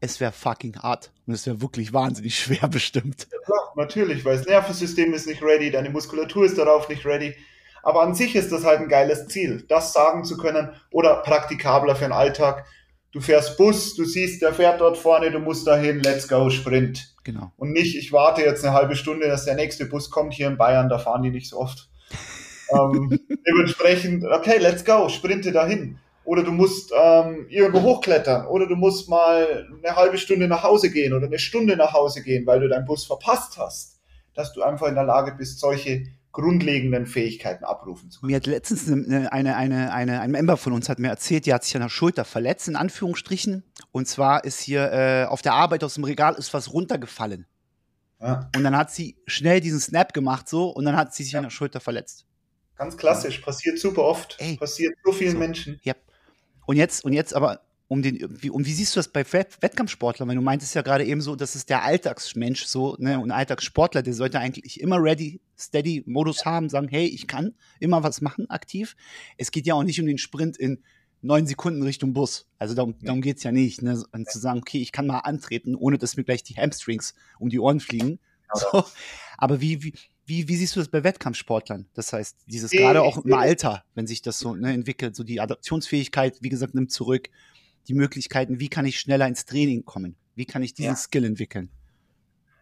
[0.00, 3.28] es wäre fucking hart und es wäre wirklich wahnsinnig schwer bestimmt.
[3.30, 7.34] Ja, natürlich, weil das Nervensystem ist nicht ready, deine Muskulatur ist darauf nicht ready.
[7.82, 11.96] Aber an sich ist das halt ein geiles Ziel, das sagen zu können oder praktikabler
[11.96, 12.66] für den Alltag.
[13.12, 17.14] Du fährst Bus, du siehst, der fährt dort vorne, du musst dahin, let's go, Sprint.
[17.24, 17.52] Genau.
[17.56, 20.58] Und nicht, ich warte jetzt eine halbe Stunde, dass der nächste Bus kommt hier in
[20.58, 21.88] Bayern, da fahren die nicht so oft.
[22.74, 25.98] ähm, dementsprechend, okay, let's go, sprinte dahin
[26.28, 30.90] oder du musst ähm, irgendwo hochklettern oder du musst mal eine halbe Stunde nach Hause
[30.90, 33.98] gehen oder eine Stunde nach Hause gehen, weil du deinen Bus verpasst hast,
[34.34, 38.30] dass du einfach in der Lage bist, solche grundlegenden Fähigkeiten abrufen zu können.
[38.30, 41.54] Mir hat letztens eine, eine, eine, eine, ein Member von uns hat mir erzählt, die
[41.54, 43.64] hat sich an der Schulter verletzt, in Anführungsstrichen.
[43.90, 47.46] Und zwar ist hier äh, auf der Arbeit aus dem Regal ist was runtergefallen.
[48.20, 48.50] Ja.
[48.54, 51.38] Und dann hat sie schnell diesen Snap gemacht so und dann hat sie sich ja.
[51.38, 52.26] an der Schulter verletzt.
[52.76, 54.56] Ganz klassisch, passiert super oft, Ey.
[54.56, 55.38] passiert so vielen so.
[55.38, 55.80] Menschen.
[55.82, 55.94] Ja,
[56.68, 60.28] und jetzt, und jetzt aber, um den, wie, und wie siehst du das bei Wettkampfsportlern?
[60.28, 64.02] Weil du meintest ja gerade eben so, das ist der Alltagsmensch so, ne, und Alltagssportler,
[64.02, 68.50] der sollte eigentlich immer ready, steady Modus haben, sagen, hey, ich kann immer was machen,
[68.50, 68.96] aktiv.
[69.38, 70.82] Es geht ja auch nicht um den Sprint in
[71.22, 72.46] neun Sekunden Richtung Bus.
[72.58, 74.04] Also darum, darum geht's ja nicht, ne?
[74.12, 77.48] Und zu sagen, okay, ich kann mal antreten, ohne dass mir gleich die Hamstrings um
[77.48, 78.18] die Ohren fliegen.
[78.52, 78.84] So.
[79.38, 79.94] Aber wie, wie,
[80.28, 81.86] wie, wie siehst du das bei Wettkampfsportlern?
[81.94, 85.24] Das heißt, dieses nee, gerade auch im Alter, wenn sich das so ne, entwickelt, so
[85.24, 87.30] die Adaptionsfähigkeit, wie gesagt, nimmt zurück,
[87.88, 90.16] die Möglichkeiten, wie kann ich schneller ins Training kommen?
[90.34, 90.96] Wie kann ich diesen ja.
[90.96, 91.70] Skill entwickeln?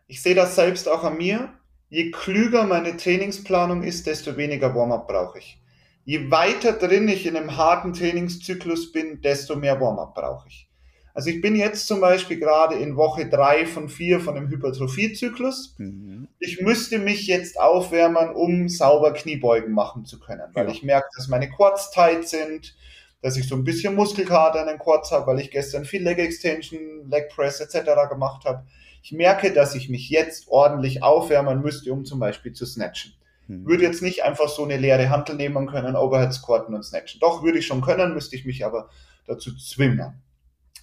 [0.06, 1.52] Ich sehe das selbst auch an mir.
[1.88, 5.60] Je klüger meine Trainingsplanung ist, desto weniger Warm-up brauche ich.
[6.04, 10.68] Je weiter drin ich in einem harten Trainingszyklus bin, desto mehr Warm-up brauche ich.
[11.16, 15.74] Also ich bin jetzt zum Beispiel gerade in Woche drei von vier von dem Hypertrophiezyklus.
[15.78, 16.28] Mhm.
[16.40, 20.72] Ich müsste mich jetzt aufwärmen, um sauber Kniebeugen machen zu können, weil ja.
[20.72, 22.76] ich merke, dass meine Quads tight sind,
[23.22, 26.18] dass ich so ein bisschen Muskelkater in den Quads habe, weil ich gestern viel Leg
[26.18, 28.10] Extension, Leg Press etc.
[28.10, 28.66] gemacht habe.
[29.02, 33.14] Ich merke, dass ich mich jetzt ordentlich aufwärmen müsste, um zum Beispiel zu snatchen.
[33.46, 33.66] Mhm.
[33.66, 37.20] Würde jetzt nicht einfach so eine leere Hantel nehmen können, Overhead squatten und snatchen.
[37.20, 38.90] Doch, würde ich schon können, müsste ich mich aber
[39.26, 40.22] dazu zwingen.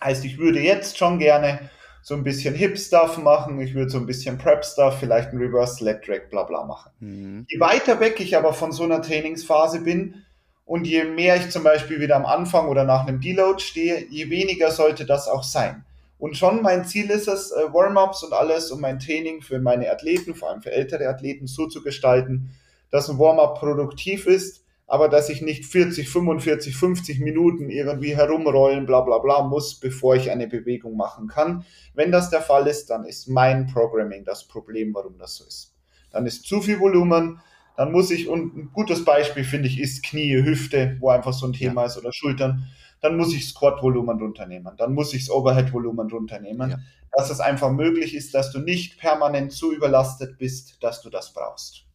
[0.02, 1.70] Heißt, ich würde jetzt schon gerne
[2.02, 6.04] so ein bisschen Hip-Stuff machen, ich würde so ein bisschen Prep-Stuff, vielleicht ein Reverse Leg
[6.06, 6.92] Drag, bla bla machen.
[7.00, 7.46] Mhm.
[7.48, 10.24] Je weiter weg ich aber von so einer Trainingsphase bin
[10.66, 14.30] und je mehr ich zum Beispiel wieder am Anfang oder nach einem Deload stehe, je
[14.30, 15.86] weniger sollte das auch sein.
[16.20, 19.92] Und schon mein Ziel ist es, äh, Warm-ups und alles und mein Training für meine
[19.92, 22.52] Athleten, vor allem für ältere Athleten, so zu gestalten,
[22.92, 28.86] dass ein Warm-up produktiv ist, aber dass ich nicht 40, 45, 50 Minuten irgendwie herumrollen,
[28.86, 31.66] bla bla bla muss, bevor ich eine Bewegung machen kann.
[31.94, 35.74] Wenn das der Fall ist, dann ist mein Programming das Problem, warum das so ist.
[36.12, 37.40] Dann ist zu viel Volumen,
[37.76, 41.48] dann muss ich, und ein gutes Beispiel finde ich, ist Knie, Hüfte, wo einfach so
[41.48, 41.88] ein Thema ja.
[41.88, 42.68] ist, oder Schultern,
[43.02, 46.78] dann muss ich Squat-Volumen runternehmen, dann muss ich das Overhead-Volumen runternehmen, ja.
[47.12, 51.34] dass es einfach möglich ist, dass du nicht permanent so überlastet bist, dass du das
[51.34, 51.86] brauchst.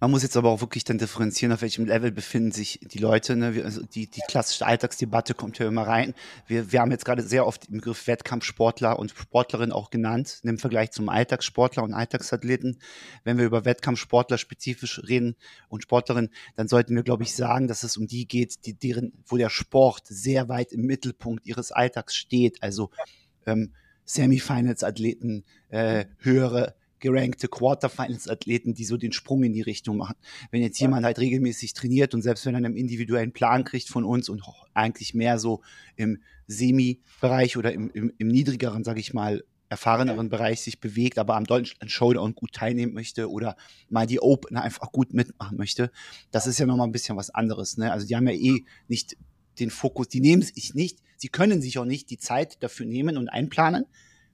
[0.00, 3.36] Man muss jetzt aber auch wirklich dann differenzieren, auf welchem Level befinden sich die Leute.
[3.36, 3.62] Ne?
[3.64, 6.14] Also die, die klassische Alltagsdebatte kommt ja immer rein.
[6.46, 10.58] Wir, wir haben jetzt gerade sehr oft den Begriff Wettkampfsportler und Sportlerin auch genannt, im
[10.58, 12.78] Vergleich zum Alltagssportler und Alltagsathleten.
[13.24, 15.36] Wenn wir über Wettkampfsportler spezifisch reden
[15.68, 19.12] und Sportlerin, dann sollten wir, glaube ich, sagen, dass es um die geht, die, deren,
[19.26, 22.62] wo der Sport sehr weit im Mittelpunkt ihres Alltags steht.
[22.62, 22.90] Also
[23.46, 23.72] ähm,
[24.04, 30.16] Semifinals-Athleten, äh, höhere gerankte Quarterfinals-Athleten, die so den Sprung in die Richtung machen.
[30.50, 34.04] Wenn jetzt jemand halt regelmäßig trainiert und selbst wenn er einen individuellen Plan kriegt von
[34.04, 34.42] uns und
[34.72, 35.62] eigentlich mehr so
[35.96, 40.30] im Semi-Bereich oder im, im, im niedrigeren, sage ich mal, erfahreneren ja.
[40.30, 43.56] Bereich sich bewegt, aber am deutschen Showdown gut teilnehmen möchte oder
[43.88, 45.90] mal die Open einfach gut mitmachen möchte,
[46.30, 47.76] das ist ja nochmal ein bisschen was anderes.
[47.76, 47.92] Ne?
[47.92, 49.16] Also die haben ja eh nicht
[49.58, 53.16] den Fokus, die nehmen sich nicht, sie können sich auch nicht die Zeit dafür nehmen
[53.16, 53.86] und einplanen,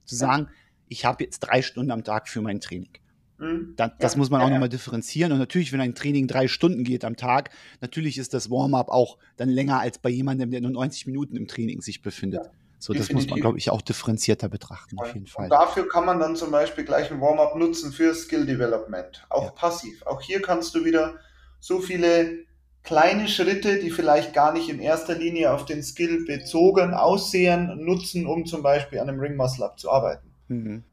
[0.05, 0.49] zu sagen,
[0.91, 2.89] ich habe jetzt drei Stunden am Tag für mein Training.
[3.37, 3.73] Mhm.
[3.77, 5.31] Das, das ja, muss man auch ja, nochmal differenzieren.
[5.31, 9.17] Und natürlich, wenn ein Training drei Stunden geht am Tag, natürlich ist das Warm-up auch
[9.37, 12.45] dann länger als bei jemandem, der nur 90 Minuten im Training sich befindet.
[12.45, 12.51] Ja.
[12.77, 15.45] So, das muss man, glaube ich, auch differenzierter betrachten, auf jeden Fall.
[15.45, 19.45] Und dafür kann man dann zum Beispiel gleich ein Warm-up nutzen für Skill Development, auch
[19.45, 19.51] ja.
[19.51, 20.03] passiv.
[20.07, 21.19] Auch hier kannst du wieder
[21.59, 22.39] so viele
[22.83, 28.25] kleine Schritte, die vielleicht gar nicht in erster Linie auf den Skill bezogen aussehen, nutzen,
[28.25, 30.30] um zum Beispiel an einem Ring Muscle Up zu arbeiten.
[30.51, 30.83] Mhm.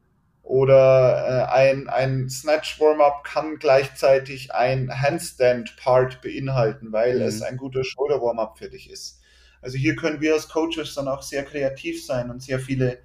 [0.41, 7.21] Oder äh, ein, ein Snatch Warm-up kann gleichzeitig ein Handstand Part beinhalten, weil mhm.
[7.21, 9.19] es ein guter Shoulder Warm-up für dich ist.
[9.61, 12.99] Also hier können wir als Coaches dann auch sehr kreativ sein und sehr viele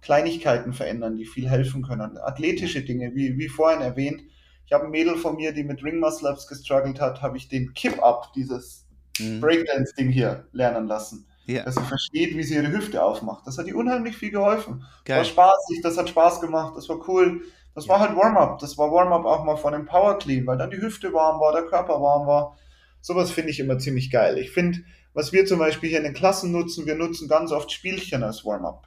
[0.00, 2.18] Kleinigkeiten verändern, die viel helfen können.
[2.18, 4.22] Athletische Dinge, wie, wie vorhin erwähnt.
[4.66, 7.48] Ich habe ein Mädel von mir, die mit Ring Muscle Ups gestruggelt hat, habe ich
[7.48, 8.86] den Kip-Up, dieses
[9.20, 9.40] mhm.
[9.40, 11.27] Breakdance-Ding hier, lernen lassen.
[11.48, 11.64] Ja.
[11.64, 13.46] Dass sie versteht, wie sie ihre Hüfte aufmacht.
[13.46, 14.84] Das hat ihr unheimlich viel geholfen.
[15.06, 15.20] Geil.
[15.20, 17.40] Das war spaßig, das hat Spaß gemacht, das war cool.
[17.74, 17.92] Das ja.
[17.92, 18.58] war halt Warm-up.
[18.58, 21.52] Das war Warm-up auch mal von dem Power Clean, weil dann die Hüfte warm war,
[21.52, 22.58] der Körper warm war.
[23.00, 24.36] Sowas finde ich immer ziemlich geil.
[24.36, 24.80] Ich finde,
[25.14, 28.44] was wir zum Beispiel hier in den Klassen nutzen, wir nutzen ganz oft Spielchen als
[28.44, 28.86] Warm-up.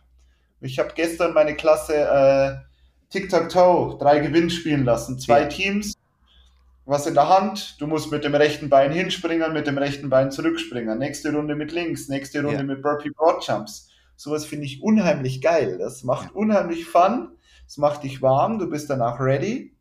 [0.59, 5.17] Ich habe gestern meine Klasse äh, Tic-Tac-Toe, drei Gewinn spielen lassen.
[5.17, 5.47] Zwei ja.
[5.47, 5.95] Teams,
[6.85, 10.31] was in der Hand, du musst mit dem rechten Bein hinspringen, mit dem rechten Bein
[10.31, 10.97] zurückspringen.
[10.97, 12.63] Nächste Runde mit links, nächste Runde ja.
[12.63, 13.89] mit Burpee Broad Jumps.
[14.15, 15.77] Sowas finde ich unheimlich geil.
[15.77, 17.29] Das macht unheimlich Fun,
[17.67, 19.77] es macht dich warm, du bist danach ready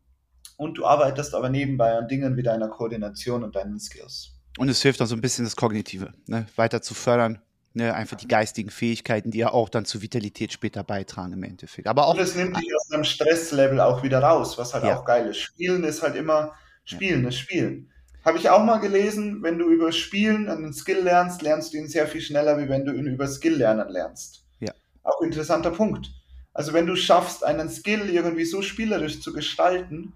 [0.57, 4.33] und du arbeitest aber nebenbei an Dingen wie deiner Koordination und deinen Skills.
[4.57, 7.41] Und es hilft auch so ein bisschen das Kognitive, ne, weiter zu fördern.
[7.73, 11.87] Ne, einfach die geistigen Fähigkeiten, die ja auch dann zur Vitalität später beitragen im Endeffekt.
[11.87, 12.15] Aber auch.
[12.15, 14.99] Und es nimmt dich aus deinem Stresslevel auch wieder raus, was halt ja.
[14.99, 15.37] auch geil ist.
[15.37, 16.51] Spielen ist halt immer
[16.85, 17.29] Spielen, ja.
[17.29, 17.89] ist Spielen.
[18.23, 21.87] Habe ich auch mal gelesen, wenn du über Spielen einen Skill lernst, lernst du ihn
[21.87, 24.45] sehr viel schneller, wie wenn du ihn über Skill lernen lernst.
[24.59, 24.73] Ja.
[25.03, 26.11] Auch interessanter Punkt.
[26.53, 30.13] Also wenn du schaffst, einen Skill irgendwie so spielerisch zu gestalten,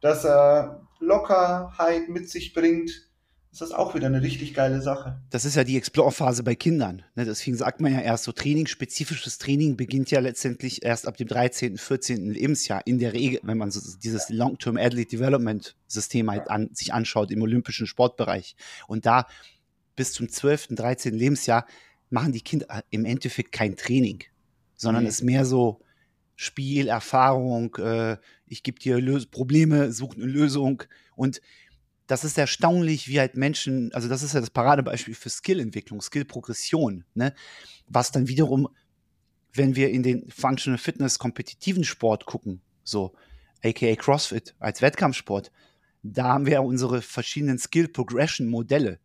[0.00, 3.08] dass er Lockerheit mit sich bringt,
[3.52, 5.20] ist das auch wieder eine richtig geile Sache.
[5.30, 7.02] Das ist ja die Explore-Phase bei Kindern.
[7.16, 7.24] Ne?
[7.24, 11.26] Deswegen sagt man ja erst so, Training, spezifisches Training beginnt ja letztendlich erst ab dem
[11.26, 12.30] 13., 14.
[12.30, 12.86] Lebensjahr.
[12.86, 17.32] In der Regel, wenn man so dieses Long-Term Athlete Development System halt an, sich anschaut
[17.32, 18.54] im olympischen Sportbereich.
[18.86, 19.26] Und da
[19.96, 21.14] bis zum 12., 13.
[21.14, 21.66] Lebensjahr
[22.08, 24.22] machen die Kinder im Endeffekt kein Training,
[24.76, 25.26] sondern es nee.
[25.26, 25.80] ist mehr so
[26.36, 30.82] Spiel, Erfahrung, äh, ich gebe dir Lös Probleme, suche eine Lösung
[31.14, 31.42] und
[32.10, 37.04] das ist erstaunlich, wie halt Menschen, also das ist ja das Paradebeispiel für Skillentwicklung, Skillprogression,
[37.14, 37.32] ne?
[37.86, 38.68] Was dann wiederum,
[39.52, 43.14] wenn wir in den Functional Fitness kompetitiven Sport gucken, so
[43.64, 45.52] aka CrossFit als Wettkampfsport,
[46.02, 48.98] da haben wir ja unsere verschiedenen Skill Progression Modelle,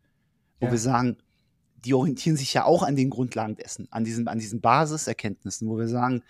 [0.58, 0.72] wo ja.
[0.72, 1.16] wir sagen,
[1.84, 5.78] die orientieren sich ja auch an den Grundlagen dessen, an diesen, an diesen Basiserkenntnissen, wo
[5.78, 6.24] wir sagen,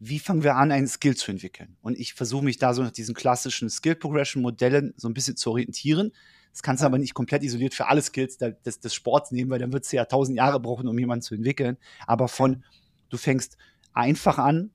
[0.00, 1.76] wie fangen wir an, einen Skill zu entwickeln?
[1.80, 5.36] Und ich versuche mich da so nach diesen klassischen Skill Progression Modellen so ein bisschen
[5.36, 6.12] zu orientieren.
[6.52, 9.58] Das kannst du aber nicht komplett isoliert für alle Skills des, des Sports nehmen, weil
[9.58, 11.76] dann wird es ja tausend Jahre brauchen, um jemanden zu entwickeln.
[12.06, 12.64] Aber von,
[13.10, 13.56] du fängst
[13.92, 14.70] einfach an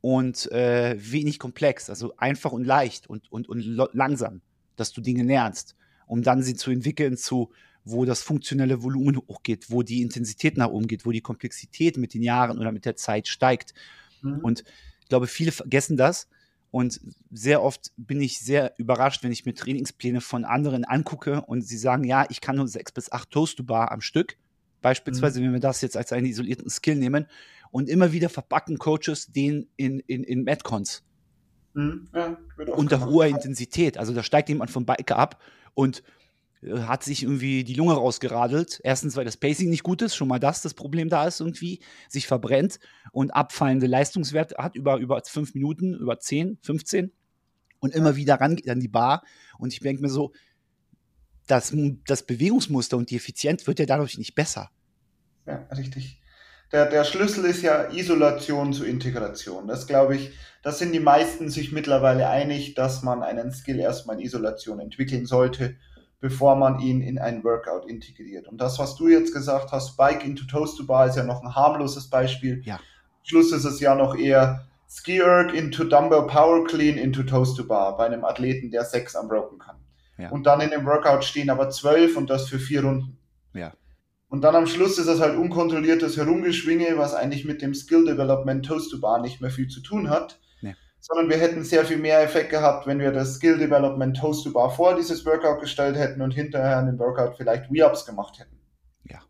[0.00, 3.60] und äh, wenig komplex, also einfach und leicht und, und, und
[3.92, 4.42] langsam,
[4.76, 5.74] dass du Dinge lernst,
[6.06, 7.50] um dann sie zu entwickeln zu,
[7.84, 12.14] wo das funktionelle Volumen hochgeht, wo die Intensität nach oben geht, wo die Komplexität mit
[12.14, 13.74] den Jahren oder mit der Zeit steigt.
[14.22, 14.40] Mhm.
[14.40, 14.64] Und
[15.00, 16.28] ich glaube, viele vergessen das.
[16.70, 17.00] Und
[17.30, 21.78] sehr oft bin ich sehr überrascht, wenn ich mir Trainingspläne von anderen angucke und sie
[21.78, 24.36] sagen, ja, ich kann nur sechs bis acht Toast to Bar am Stück.
[24.82, 25.44] Beispielsweise, mhm.
[25.46, 27.26] wenn wir das jetzt als einen isolierten Skill nehmen.
[27.70, 31.02] Und immer wieder verpacken Coaches den in, in, in Metcons.
[31.74, 32.08] Mhm.
[32.14, 32.36] Ja,
[32.72, 33.98] unter hoher Intensität.
[33.98, 35.40] Also da steigt jemand vom Biker ab
[35.74, 36.02] und
[36.62, 38.80] hat sich irgendwie die Lunge rausgeradelt.
[38.82, 41.80] Erstens, weil das Pacing nicht gut ist, schon mal das das Problem da ist irgendwie,
[42.08, 42.78] sich verbrennt
[43.12, 47.12] und abfallende Leistungswerte hat über, über fünf Minuten, über zehn, 15
[47.80, 49.22] und immer wieder rangeht an die Bar.
[49.58, 50.32] Und ich denke mir so,
[51.46, 51.72] das,
[52.06, 54.70] das Bewegungsmuster und die Effizienz wird ja dadurch nicht besser.
[55.46, 56.20] Ja, richtig.
[56.72, 59.68] Der, der Schlüssel ist ja Isolation zu Integration.
[59.68, 60.32] Das glaube ich,
[60.62, 65.26] das sind die meisten sich mittlerweile einig, dass man einen Skill erstmal in Isolation entwickeln
[65.26, 65.76] sollte
[66.20, 68.48] bevor man ihn in ein Workout integriert.
[68.48, 71.42] Und das, was du jetzt gesagt hast, Bike into Toast to Bar, ist ja noch
[71.42, 72.62] ein harmloses Beispiel.
[72.64, 72.80] Ja.
[73.22, 77.64] Schluss ist es ja noch eher Ski Erg into Dumbbell Power Clean into Toast to
[77.64, 79.76] Bar bei einem Athleten, der sechs unbroken kann.
[80.18, 80.30] Ja.
[80.30, 83.18] Und dann in dem Workout stehen aber zwölf und das für vier Runden.
[83.52, 83.72] Ja.
[84.28, 88.64] Und dann am Schluss ist das halt unkontrolliertes Herumgeschwinge, was eigentlich mit dem Skill Development
[88.64, 90.40] Toast to Bar nicht mehr viel zu tun hat.
[91.06, 94.52] Sondern wir hätten sehr viel mehr Effekt gehabt, wenn wir das Skill Development Toast to
[94.52, 98.58] Bar vor dieses Workout gestellt hätten und hinterher in dem Workout vielleicht Re-Ups gemacht hätten.
[99.08, 99.20] Ja.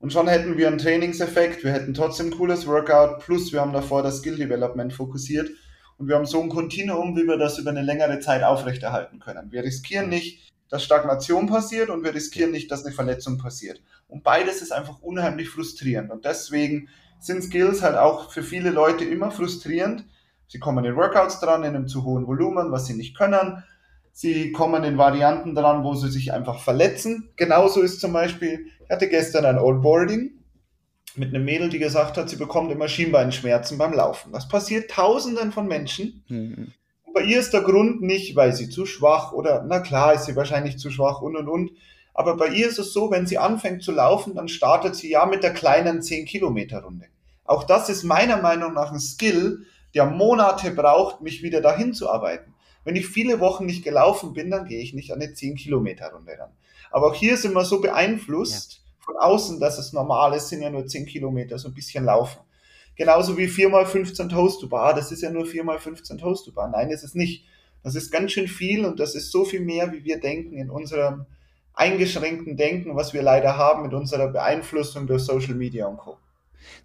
[0.00, 3.72] Und schon hätten wir einen Trainingseffekt, wir hätten trotzdem ein cooles Workout, plus wir haben
[3.72, 5.50] davor das Skill Development fokussiert
[5.98, 9.52] und wir haben so ein Kontinuum, wie wir das über eine längere Zeit aufrechterhalten können.
[9.52, 13.80] Wir riskieren nicht, dass Stagnation passiert und wir riskieren nicht, dass eine Verletzung passiert.
[14.08, 16.10] Und beides ist einfach unheimlich frustrierend.
[16.10, 16.88] Und deswegen
[17.20, 20.04] sind Skills halt auch für viele Leute immer frustrierend.
[20.52, 23.64] Sie kommen in Workouts dran, in einem zu hohen Volumen, was sie nicht können.
[24.12, 27.30] Sie kommen in Varianten dran, wo sie sich einfach verletzen.
[27.36, 30.32] Genauso ist zum Beispiel, ich hatte gestern ein Oldboarding
[31.16, 34.30] mit einem Mädel, die gesagt hat, sie bekommt immer Schienbeinschmerzen beim Laufen.
[34.30, 36.22] Das passiert tausenden von Menschen.
[36.28, 36.74] Mhm.
[37.14, 40.36] Bei ihr ist der Grund nicht, weil sie zu schwach oder, na klar, ist sie
[40.36, 41.70] wahrscheinlich zu schwach und und und.
[42.12, 45.24] Aber bei ihr ist es so, wenn sie anfängt zu laufen, dann startet sie ja
[45.24, 47.06] mit der kleinen 10 Kilometer Runde.
[47.42, 52.10] Auch das ist meiner Meinung nach ein Skill, der Monate braucht, mich wieder dahin zu
[52.10, 52.54] arbeiten.
[52.84, 56.12] Wenn ich viele Wochen nicht gelaufen bin, dann gehe ich nicht an eine 10 Kilometer
[56.12, 56.50] Runde ran.
[56.90, 60.62] Aber auch hier sind wir so beeinflusst, ja von außen, dass es normal ist, sind
[60.62, 62.40] ja nur 10 Kilometer, so ein bisschen laufen.
[62.94, 66.68] Genauso wie 4x15 Toast to Bar, das ist ja nur 4x15 Toast to Bar.
[66.68, 67.44] Nein, ist es nicht.
[67.82, 70.70] Das ist ganz schön viel und das ist so viel mehr, wie wir denken in
[70.70, 71.26] unserem
[71.74, 76.18] eingeschränkten Denken, was wir leider haben mit unserer Beeinflussung durch Social Media und Co.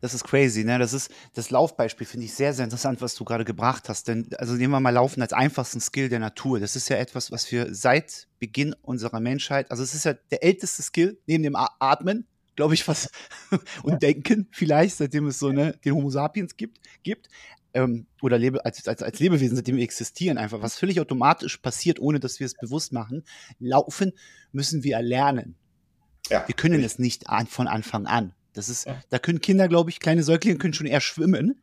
[0.02, 0.80] Das ist crazy, ne?
[0.80, 4.08] Das ist das Laufbeispiel finde ich sehr, sehr interessant, was du gerade gebracht hast.
[4.08, 6.60] Denn also nehmen wir mal Laufen als einfachsten Skill der Natur.
[6.60, 10.44] Das ist ja etwas, was wir seit Beginn unserer Menschheit, also es ist ja der
[10.44, 13.10] älteste Skill neben dem Atmen, glaube ich, was
[13.84, 14.02] und.
[14.04, 17.30] Denken vielleicht, seitdem es so ne, den Homo sapiens gibt, gibt
[17.74, 22.00] ähm, oder lebe, als, als, als Lebewesen, seitdem wir existieren, einfach was völlig automatisch passiert,
[22.00, 23.24] ohne dass wir es bewusst machen.
[23.60, 24.14] Laufen
[24.52, 25.56] müssen wir erlernen.
[26.30, 26.48] Ja.
[26.48, 28.34] Wir können es nicht an, von Anfang an.
[28.58, 29.00] Das ist, ja.
[29.10, 31.62] da können Kinder, glaube ich, kleine Säuglinge können schon eher schwimmen.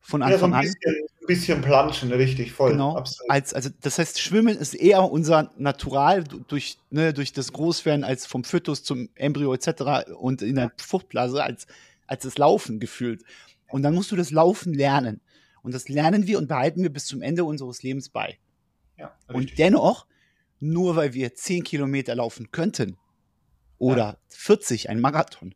[0.00, 1.08] Von Anfang ja, so ein bisschen, an.
[1.20, 2.72] Ein bisschen planschen, richtig, voll.
[2.72, 2.96] Genau.
[2.96, 3.30] Absolut.
[3.30, 8.26] Als, also, das heißt, Schwimmen ist eher unser Natural durch, ne, durch das Großwerden als
[8.26, 10.10] vom Fötus zum Embryo etc.
[10.18, 11.66] und in der Fruchtblase als,
[12.06, 13.22] als das Laufen gefühlt.
[13.68, 15.20] Und dann musst du das Laufen lernen.
[15.62, 18.38] Und das lernen wir und behalten wir bis zum Ende unseres Lebens bei.
[18.96, 20.06] Ja, und dennoch,
[20.58, 22.96] nur weil wir 10 Kilometer laufen könnten
[23.78, 24.18] oder ja.
[24.30, 25.54] 40, ein Marathon,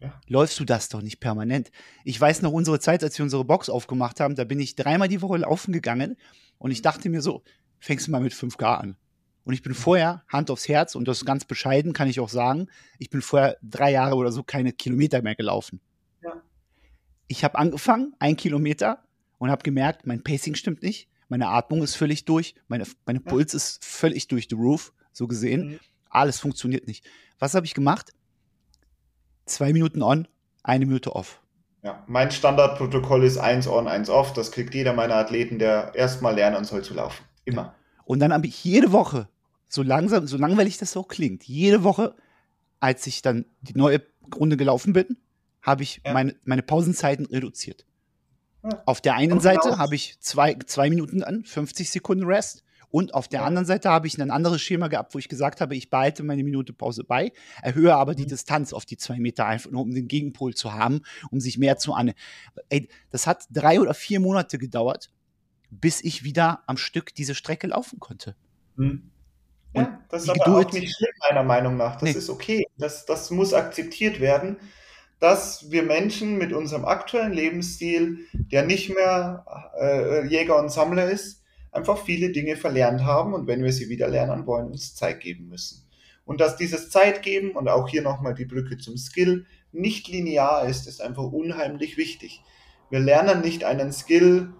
[0.00, 0.20] ja.
[0.26, 1.70] läufst du das doch nicht permanent.
[2.04, 5.08] Ich weiß noch unsere Zeit, als wir unsere Box aufgemacht haben, da bin ich dreimal
[5.08, 6.16] die Woche laufen gegangen
[6.58, 7.42] und ich dachte mir so,
[7.78, 8.96] fängst du mal mit 5K an.
[9.44, 12.68] Und ich bin vorher, Hand aufs Herz, und das ganz bescheiden kann ich auch sagen,
[12.98, 15.80] ich bin vorher drei Jahre oder so keine Kilometer mehr gelaufen.
[16.22, 16.42] Ja.
[17.28, 19.04] Ich habe angefangen, ein Kilometer,
[19.38, 23.54] und habe gemerkt, mein Pacing stimmt nicht, meine Atmung ist völlig durch, meine, meine Puls
[23.54, 25.68] ist völlig durch the roof, so gesehen.
[25.68, 25.80] Mhm.
[26.10, 27.06] Alles funktioniert nicht.
[27.38, 28.12] Was habe ich gemacht?
[29.48, 30.28] Zwei Minuten on,
[30.62, 31.40] eine Minute off.
[31.82, 34.32] Ja, mein Standardprotokoll ist eins on, eins off.
[34.32, 37.24] Das kriegt jeder meiner Athleten, der erstmal lernen soll zu laufen.
[37.44, 37.74] Immer.
[38.04, 39.28] Und dann habe ich jede Woche,
[39.68, 42.14] so langsam, so langweilig das so klingt, jede Woche,
[42.80, 44.02] als ich dann die neue
[44.34, 45.16] Runde gelaufen bin,
[45.62, 46.12] habe ich ja.
[46.12, 47.86] meine, meine Pausenzeiten reduziert.
[48.64, 48.82] Ja.
[48.86, 52.64] Auf der einen Seite habe ich zwei, zwei Minuten an, 50 Sekunden Rest.
[52.90, 55.76] Und auf der anderen Seite habe ich ein anderes Schema gehabt, wo ich gesagt habe,
[55.76, 57.32] ich behalte meine Minute Pause bei,
[57.62, 58.28] erhöhe aber die mhm.
[58.28, 61.76] Distanz auf die zwei Meter einfach nur, um den Gegenpol zu haben, um sich mehr
[61.76, 62.12] zu an.
[62.68, 65.10] Ey, das hat drei oder vier Monate gedauert,
[65.70, 68.34] bis ich wieder am Stück diese Strecke laufen konnte.
[68.76, 69.10] Mhm.
[69.74, 71.96] Ja, das ist aber Geduld, auch nicht schlimm, meiner Meinung nach.
[71.96, 72.10] Das nee.
[72.12, 72.66] ist okay.
[72.78, 74.56] Das, das muss akzeptiert werden,
[75.20, 79.44] dass wir Menschen mit unserem aktuellen Lebensstil, der nicht mehr
[79.78, 81.42] äh, Jäger und Sammler ist,
[81.78, 85.48] einfach viele Dinge verlernt haben und wenn wir sie wieder lernen wollen, uns Zeit geben
[85.48, 85.84] müssen.
[86.24, 90.86] Und dass dieses Zeitgeben und auch hier nochmal die Brücke zum Skill nicht linear ist,
[90.86, 92.42] ist einfach unheimlich wichtig.
[92.90, 94.52] Wir lernen nicht einen Skill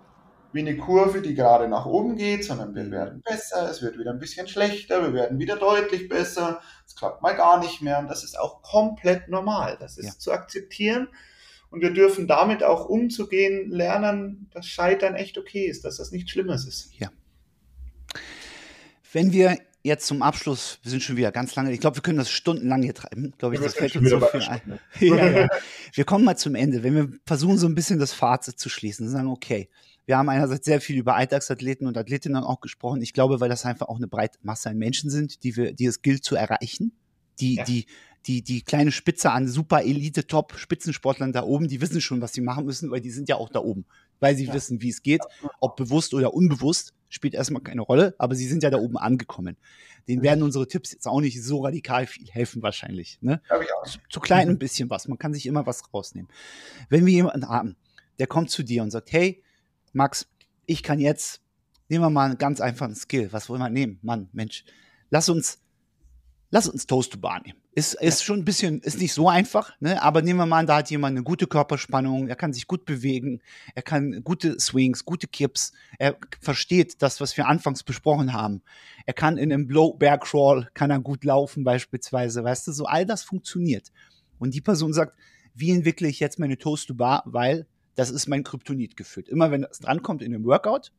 [0.52, 4.12] wie eine Kurve, die gerade nach oben geht, sondern wir werden besser, es wird wieder
[4.12, 8.08] ein bisschen schlechter, wir werden wieder deutlich besser, es klappt mal gar nicht mehr und
[8.08, 9.76] das ist auch komplett normal.
[9.78, 10.18] Das ist ja.
[10.18, 11.08] zu akzeptieren
[11.70, 16.30] und wir dürfen damit auch umzugehen lernen, dass Scheitern echt okay ist, dass das nichts
[16.30, 16.90] Schlimmes ist.
[16.98, 17.10] Ja.
[19.12, 22.18] Wenn wir jetzt zum Abschluss, wir sind schon wieder ganz lange, ich glaube, wir können
[22.18, 24.78] das stundenlang hier treiben, glaube ich, das fällt uns so viel ein.
[25.00, 25.48] ja, ja.
[25.92, 29.06] Wir kommen mal zum Ende, wenn wir versuchen, so ein bisschen das Fazit zu schließen
[29.06, 29.68] und sagen, okay,
[30.06, 33.02] wir haben einerseits sehr viel über Alltagsathleten und Athletinnen auch gesprochen.
[33.02, 35.84] Ich glaube, weil das einfach auch eine breite Masse an Menschen sind, die wir, die
[35.84, 36.92] es gilt zu erreichen,
[37.40, 37.64] die, ja.
[37.64, 37.86] die
[38.28, 42.34] die, die kleine Spitze an super Elite, Top Spitzensportlern da oben, die wissen schon, was
[42.34, 43.86] sie machen müssen, weil die sind ja auch da oben,
[44.20, 44.54] weil sie ja.
[44.54, 45.22] wissen, wie es geht,
[45.60, 49.56] ob bewusst oder unbewusst, spielt erstmal keine Rolle, aber sie sind ja da oben angekommen.
[50.06, 53.18] Denen werden unsere Tipps jetzt auch nicht so radikal viel helfen wahrscheinlich.
[53.22, 53.40] Ne?
[53.84, 56.30] Zu, zu klein ein bisschen was, man kann sich immer was rausnehmen.
[56.90, 57.76] Wenn wir jemanden haben,
[58.18, 59.42] der kommt zu dir und sagt, hey,
[59.94, 60.28] Max,
[60.66, 61.40] ich kann jetzt,
[61.88, 63.32] nehmen wir mal einen ganz einfachen Skill.
[63.32, 63.98] Was wollen wir nehmen?
[64.02, 64.64] Mann, Mensch,
[65.08, 65.60] lass uns,
[66.50, 67.58] lass uns Toast to Bar nehmen.
[67.78, 70.02] Ist, ist schon ein bisschen, ist nicht so einfach, ne?
[70.02, 72.84] aber nehmen wir mal an, da hat jemand eine gute Körperspannung, er kann sich gut
[72.84, 73.40] bewegen,
[73.72, 78.62] er kann gute Swings, gute Kips, er versteht das, was wir anfangs besprochen haben.
[79.06, 82.86] Er kann in einem Blow Bear Crawl, kann er gut laufen beispielsweise, weißt du, so
[82.86, 83.92] all das funktioniert.
[84.40, 85.16] Und die Person sagt,
[85.54, 89.28] wie entwickle ich jetzt meine Toast to Bar, weil das ist mein Kryptonit gefühlt.
[89.28, 90.90] Immer wenn das drankommt in einem Workout,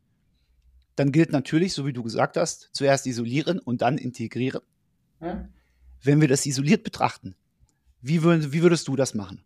[0.96, 4.62] dann gilt natürlich, so wie du gesagt hast, zuerst isolieren und dann integrieren.
[5.20, 5.50] Hm?
[6.04, 7.36] Wenn wir das isoliert betrachten,
[8.02, 9.42] wie, würd, wie würdest du das machen?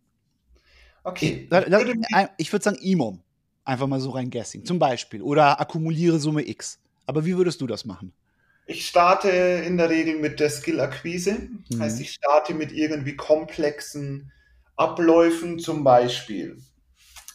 [1.04, 1.50] Okay.
[1.50, 3.22] Ich, ich würde sagen IMOM.
[3.66, 4.66] Einfach mal so rein guessing.
[4.66, 5.22] Zum Beispiel.
[5.22, 6.80] Oder akkumuliere Summe X.
[7.06, 8.14] Aber wie würdest du das machen?
[8.66, 11.50] Ich starte in der Regel mit der Skill-Akquise.
[11.70, 11.80] Mhm.
[11.80, 14.32] Heißt, ich starte mit irgendwie komplexen
[14.76, 16.58] Abläufen, zum Beispiel.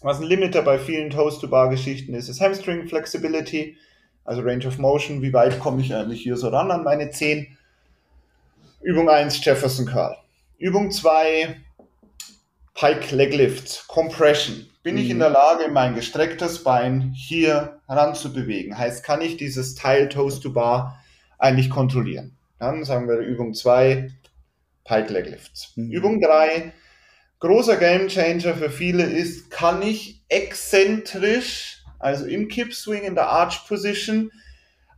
[0.01, 3.77] Was ein Limiter bei vielen Toast-to-Bar-Geschichten ist, ist Hamstring Flexibility,
[4.25, 5.23] also Range of Motion.
[5.23, 7.58] Wie weit komme ich eigentlich hier so ran an meine Zehen?
[8.81, 10.17] Übung 1 Jefferson Curl.
[10.57, 11.57] Übung 2
[12.75, 14.71] Pike Leg Lift, Compression.
[14.85, 15.01] Bin mhm.
[15.01, 15.23] ich in mhm.
[15.23, 18.79] der Lage, mein gestrecktes Bein hier heranzubewegen?
[18.79, 21.03] Heißt, kann ich dieses Teil Toes to Bar
[21.39, 22.37] eigentlich kontrollieren?
[22.61, 24.13] Dann sagen wir Übung 2
[24.85, 25.73] Pike Leg Lifts.
[25.75, 25.91] Mhm.
[25.91, 26.73] Übung 3
[27.41, 33.29] großer Game Changer für viele ist, kann ich exzentrisch, also im Kip Swing in der
[33.29, 34.31] Arch Position,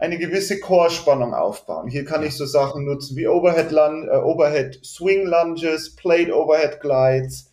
[0.01, 1.89] eine gewisse Core-Spannung aufbauen.
[1.89, 6.81] Hier kann ich so Sachen nutzen wie Overhead, Lun äh, Overhead Swing Lunges, Plate Overhead
[6.81, 7.53] Glides,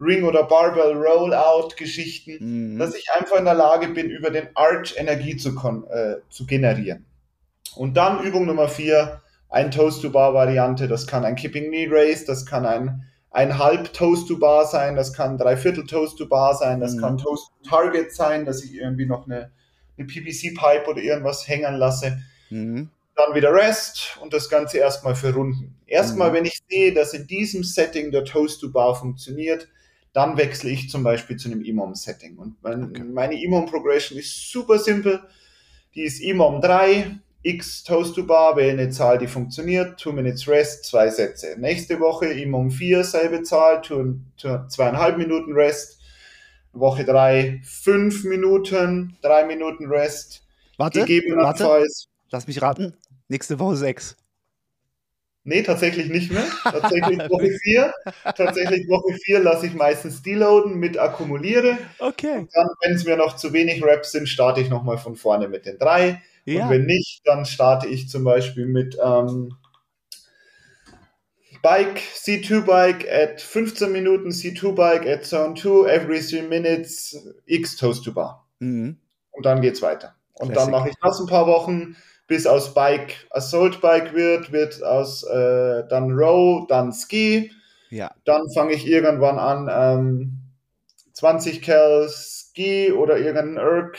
[0.00, 2.78] Ring oder Barbell Rollout Geschichten, mhm.
[2.78, 5.50] dass ich einfach in der Lage bin, über den Arch Energie zu,
[5.88, 7.06] äh, zu generieren.
[7.76, 10.88] Und dann Übung Nummer vier, ein Toast-to-Bar-Variante.
[10.88, 15.38] Das kann ein Kipping Knee Raise, das kann ein, ein halb Toast-to-Bar sein, das kann
[15.38, 17.00] drei Viertel Toast-to-Bar sein, das mhm.
[17.00, 19.52] kann Toast-to-Target sein, dass ich irgendwie noch eine
[19.96, 22.22] eine PVC-Pipe oder irgendwas hängen lasse.
[22.50, 22.90] Mhm.
[23.14, 25.74] Dann wieder Rest und das Ganze erstmal für Runden.
[25.86, 26.34] Erstmal, mhm.
[26.34, 29.68] wenn ich sehe, dass in diesem Setting der Toast to Bar funktioniert,
[30.12, 32.36] dann wechsle ich zum Beispiel zu einem EMOM-Setting.
[32.36, 33.04] Und mein, okay.
[33.04, 35.22] meine EMOM-Progression ist super simpel.
[35.94, 40.48] Die ist EMOM 3, X Toast to Bar wähle eine Zahl, die funktioniert, 2 Minutes
[40.48, 41.54] Rest, zwei Sätze.
[41.58, 43.82] Nächste Woche EMOM 4, selbe Zahl,
[44.68, 46.00] zweieinhalb Minuten Rest,
[46.78, 50.42] Woche drei fünf Minuten, drei Minuten Rest.
[50.76, 51.86] Warte, warte,
[52.30, 52.94] lass mich raten.
[53.28, 54.16] Nächste Woche sechs.
[55.48, 56.44] Nee, tatsächlich nicht mehr.
[56.64, 57.94] Tatsächlich Woche 4.
[58.36, 61.78] tatsächlich Woche 4 lasse ich meistens deloaden mit akkumuliere.
[62.00, 62.38] Okay.
[62.38, 65.46] Und dann, wenn es mir noch zu wenig Raps sind, starte ich nochmal von vorne
[65.46, 66.20] mit den drei.
[66.46, 66.64] Ja.
[66.64, 69.54] Und wenn nicht, dann starte ich zum Beispiel mit ähm,
[71.66, 77.74] Bike, C2 Bike at 15 Minuten, C2 Bike at Zone 2, every 3 minutes, X
[77.74, 78.46] Toast to Bar.
[78.60, 78.98] Mhm.
[79.32, 80.14] Und dann geht's weiter.
[80.34, 80.70] Und Classic.
[80.70, 81.96] dann mache ich das ein paar Wochen,
[82.28, 87.50] bis aus Bike Assault Bike wird, wird aus äh, dann Row, dann Ski.
[87.90, 88.14] Ja.
[88.24, 90.38] Dann fange ich irgendwann an, ähm,
[91.14, 93.98] 20 Cal Ski oder irgendeinen Erg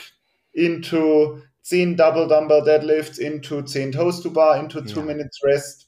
[0.52, 5.04] into 10 Double Dumbbell Deadlifts, into 10 Toast to Bar, into 2 ja.
[5.04, 5.87] Minutes Rest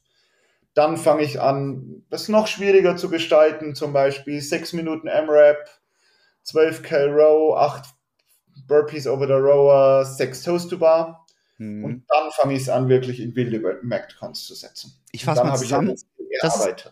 [0.81, 5.69] dann fange ich an, das noch schwieriger zu gestalten, zum Beispiel 6 Minuten M-Rap,
[6.45, 7.85] 12 Cal Row, 8
[8.67, 11.27] Burpees over the Rower, 6 Toast to Bar.
[11.59, 11.85] Mhm.
[11.85, 14.95] Und dann fange ich es an, wirklich in wilde Mactcons zu setzen.
[15.13, 15.95] Ich fasse mal zusammen.
[16.41, 16.91] Das ist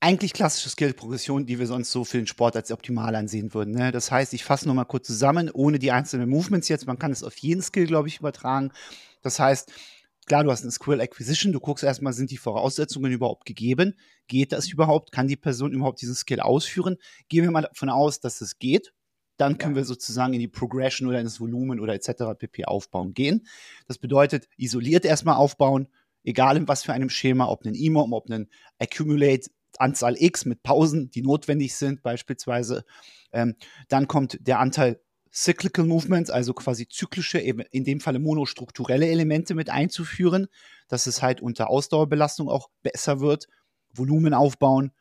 [0.00, 3.74] eigentlich klassische Skill-Progression, die wir sonst so für den Sport als optimal ansehen würden.
[3.74, 3.92] Ne?
[3.92, 6.86] Das heißt, ich fasse nochmal kurz zusammen, ohne die einzelnen Movements jetzt.
[6.86, 8.72] Man kann es auf jeden Skill, glaube ich, übertragen.
[9.20, 9.70] Das heißt,
[10.26, 13.94] Klar, du hast eine Squirrel Acquisition, du guckst erstmal, sind die Voraussetzungen überhaupt gegeben?
[14.26, 15.12] Geht das überhaupt?
[15.12, 16.96] Kann die Person überhaupt diesen Skill ausführen?
[17.28, 18.92] Gehen wir mal davon aus, dass es geht.
[19.36, 22.36] Dann können wir sozusagen in die Progression oder in das Volumen oder etc.
[22.36, 22.64] pp.
[22.64, 23.46] aufbauen gehen.
[23.86, 25.86] Das bedeutet, isoliert erstmal aufbauen,
[26.24, 28.50] egal in was für einem Schema, ob einen EMO, ob einen
[28.80, 32.84] Accumulate, Anzahl X mit Pausen, die notwendig sind, beispielsweise.
[33.30, 33.54] Ähm,
[33.88, 35.00] dann kommt der Anteil
[35.36, 40.46] Cyclical Movements, also quasi zyklische, in dem Falle monostrukturelle Elemente mit einzuführen,
[40.88, 43.46] dass es halt unter Ausdauerbelastung auch besser wird,
[43.92, 44.92] Volumen aufbauen.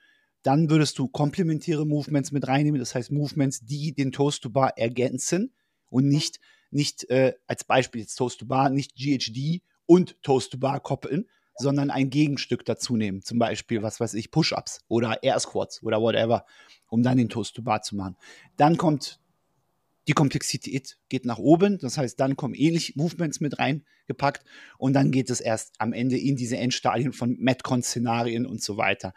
[0.44, 4.78] Dann würdest du komplementäre Movements mit reinnehmen, das heißt Movements, die den Toast to Bar
[4.78, 5.54] ergänzen
[5.90, 10.58] und nicht, nicht äh, als Beispiel jetzt Toast to Bar, nicht GHD und Toast to
[10.58, 13.22] Bar koppeln, sondern ein Gegenstück dazu nehmen.
[13.22, 16.46] Zum Beispiel, was weiß ich, Push-Ups oder Air Squats oder whatever,
[16.90, 18.18] um dann den Toast to Bar zu machen.
[18.58, 19.22] Dann kommt
[20.08, 24.46] die Komplexität geht nach oben, das heißt, dann kommen ähnliche Movements mit reingepackt
[24.78, 29.14] und dann geht es erst am Ende in diese Endstadien von Metcon-Szenarien und so weiter.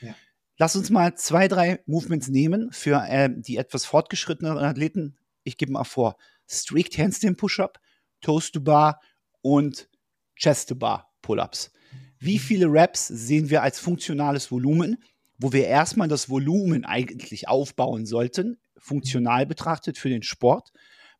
[0.00, 0.14] Ja.
[0.58, 5.16] Lass uns mal zwei, drei Movements nehmen für äh, die etwas fortgeschrittenen Athleten.
[5.42, 6.16] Ich gebe mal vor,
[6.48, 7.80] Strict Handstand Push-Up,
[8.20, 9.00] Toast to Bar
[9.42, 9.88] und
[10.34, 11.72] Chest to Bar Pull-Ups.
[12.18, 15.02] Wie viele Reps sehen wir als funktionales Volumen,
[15.38, 20.72] wo wir erstmal das Volumen eigentlich aufbauen sollten, funktional betrachtet für den Sport,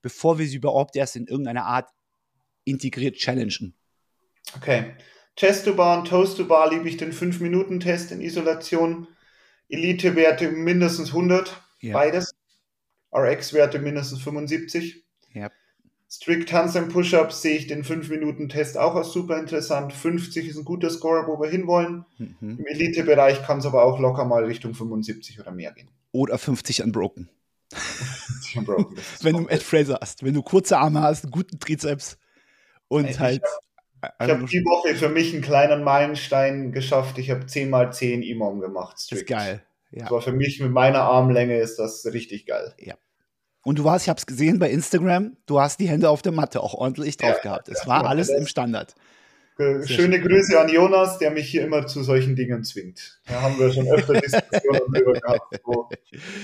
[0.02, 1.90] bevor wir sie überhaupt erst in irgendeiner Art
[2.64, 3.74] integriert challengen?
[4.56, 4.94] Okay.
[5.36, 9.08] Chest to Bar und Toast to Bar liebe ich den 5-Minuten-Test in Isolation.
[9.68, 11.92] Elite-Werte mindestens 100, ja.
[11.92, 12.34] beides.
[13.12, 15.04] RX-Werte mindestens 75.
[15.34, 15.50] Ja.
[16.08, 19.92] Strict Handstand Push-Ups sehe ich den 5-Minuten-Test auch als super interessant.
[19.92, 22.04] 50 ist ein guter Score, wo wir hinwollen.
[22.18, 22.58] Mhm.
[22.58, 25.90] Im Elite-Bereich kann es aber auch locker mal Richtung 75 oder mehr gehen.
[26.12, 27.28] Oder 50 unbroken.
[28.56, 32.18] unbroken wenn du Ed Fraser hast, wenn du kurze Arme hast, einen guten Trizeps
[32.88, 33.42] und ich halt.
[34.02, 37.18] Hab, ich habe die Woche für mich einen kleinen Meilenstein geschafft.
[37.18, 39.00] Ich habe 10 mal 10 Imam gemacht.
[39.00, 39.22] Strict.
[39.22, 39.62] Das ist geil.
[39.90, 40.02] Ja.
[40.02, 42.74] Das war für mich mit meiner Armlänge ist das richtig geil.
[42.78, 42.94] Ja.
[43.64, 46.32] Und du warst, ich habe es gesehen bei Instagram, du hast die Hände auf der
[46.32, 47.68] Matte auch ordentlich drauf ja, gehabt.
[47.68, 48.94] Es war alles im Standard.
[49.56, 50.28] Sehr Schöne schön.
[50.28, 53.20] Grüße an Jonas, der mich hier immer zu solchen Dingen zwingt.
[53.26, 55.60] Da haben wir schon öfter Diskussionen drüber gehabt.
[55.64, 55.88] So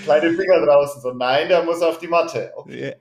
[0.04, 2.52] kleine Finger draußen, so nein, der muss auf die Matte.
[2.56, 2.96] Okay.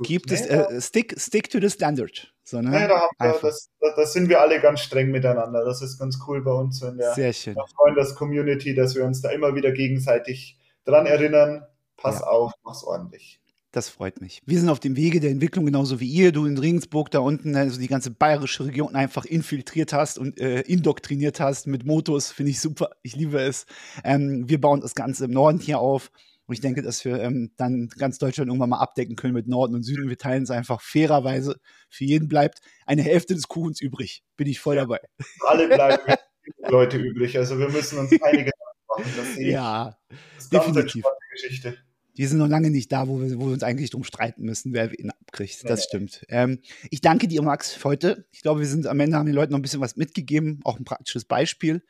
[0.00, 2.32] Gibt es äh, stick, stick to the standard.
[2.42, 2.70] So, ne?
[2.70, 5.64] nee, da, wir, das, da, da, sind wir alle ganz streng miteinander.
[5.64, 7.54] Das ist ganz cool bei uns in der, Sehr schön.
[7.54, 11.66] der Freundes-Community, dass wir uns da immer wieder gegenseitig dran erinnern.
[11.96, 12.26] Pass ja.
[12.26, 13.40] auf, mach's ordentlich.
[13.74, 14.40] Das freut mich.
[14.46, 16.30] Wir sind auf dem Wege der Entwicklung genauso wie ihr.
[16.30, 20.60] Du in Regensburg da unten, also die ganze bayerische Region einfach infiltriert hast und äh,
[20.60, 22.30] indoktriniert hast mit Motos.
[22.30, 22.90] Finde ich super.
[23.02, 23.66] Ich liebe es.
[24.04, 26.12] Ähm, wir bauen das Ganze im Norden hier auf.
[26.46, 29.74] Und ich denke, dass wir ähm, dann ganz Deutschland irgendwann mal abdecken können mit Norden
[29.74, 30.08] und Süden.
[30.08, 31.58] Wir teilen es einfach fairerweise.
[31.90, 34.22] Für jeden bleibt eine Hälfte des Kuchens übrig.
[34.36, 35.00] Bin ich voll ja, dabei.
[35.48, 36.14] Alle bleiben
[36.68, 37.36] Leute übrig.
[37.36, 38.52] Also wir müssen uns einige
[38.88, 39.04] machen.
[39.38, 39.96] Ja,
[40.36, 41.04] das ist definitiv.
[41.32, 41.76] Geschichte.
[42.16, 44.72] Die sind noch lange nicht da, wo wir, wo wir uns eigentlich drum streiten müssen,
[44.72, 45.68] wer ihn abkriegt.
[45.68, 46.24] Das stimmt.
[46.28, 46.60] Ähm,
[46.90, 48.26] ich danke dir, Max, für heute.
[48.30, 50.78] Ich glaube, wir sind am Ende haben den Leuten noch ein bisschen was mitgegeben, auch
[50.78, 51.82] ein praktisches Beispiel.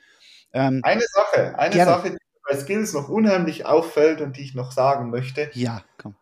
[0.52, 1.90] Ähm, eine Sache, eine gerne.
[1.90, 2.16] Sache, die
[2.48, 5.50] bei Skills noch unheimlich auffällt und die ich noch sagen möchte.
[5.54, 6.14] Ja, komm.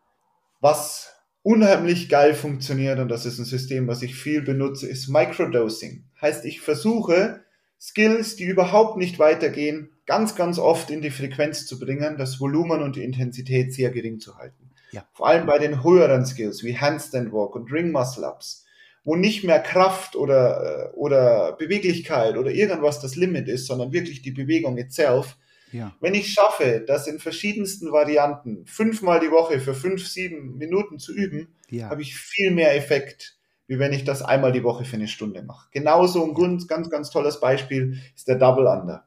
[0.60, 6.04] Was unheimlich geil funktioniert, und das ist ein System, was ich viel benutze, ist Microdosing.
[6.20, 7.44] Heißt, ich versuche,
[7.82, 12.80] Skills, die überhaupt nicht weitergehen, ganz, ganz oft in die Frequenz zu bringen, das Volumen
[12.80, 14.70] und die Intensität sehr gering zu halten.
[14.92, 15.04] Ja.
[15.12, 18.64] Vor allem bei den höheren Skills wie Handstand Walk und Ring Muscle Ups,
[19.02, 24.22] wo nicht mehr Kraft oder, äh, oder Beweglichkeit oder irgendwas das Limit ist, sondern wirklich
[24.22, 25.36] die Bewegung itself,
[25.72, 25.96] ja.
[26.00, 31.14] Wenn ich schaffe, das in verschiedensten Varianten fünfmal die Woche für fünf, sieben Minuten zu
[31.14, 31.88] üben, ja.
[31.88, 35.42] habe ich viel mehr Effekt, wie wenn ich das einmal die Woche für eine Stunde
[35.42, 35.68] mache.
[35.72, 39.04] Genauso ein ganz, ganz, ganz tolles Beispiel ist der Double Under.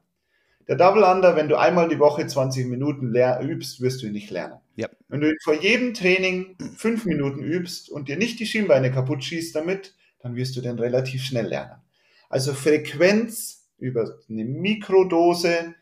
[0.68, 4.30] Der Double Under, wenn du einmal die Woche 20 Minuten übst, wirst du ihn nicht
[4.30, 4.60] lernen.
[4.74, 4.88] Ja.
[5.08, 9.54] Wenn du vor jedem Training fünf Minuten übst und dir nicht die Schienbeine kaputt schießt
[9.54, 11.80] damit, dann wirst du den relativ schnell lernen.
[12.28, 15.74] Also Frequenz über eine Mikrodose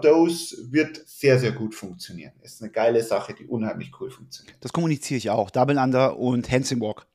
[0.00, 2.32] Dose wird sehr, sehr gut funktionieren.
[2.42, 4.56] Ist eine geile Sache, die unheimlich cool funktioniert.
[4.60, 5.50] Das kommuniziere ich auch.
[5.50, 7.06] Double Under und Handsing Walk.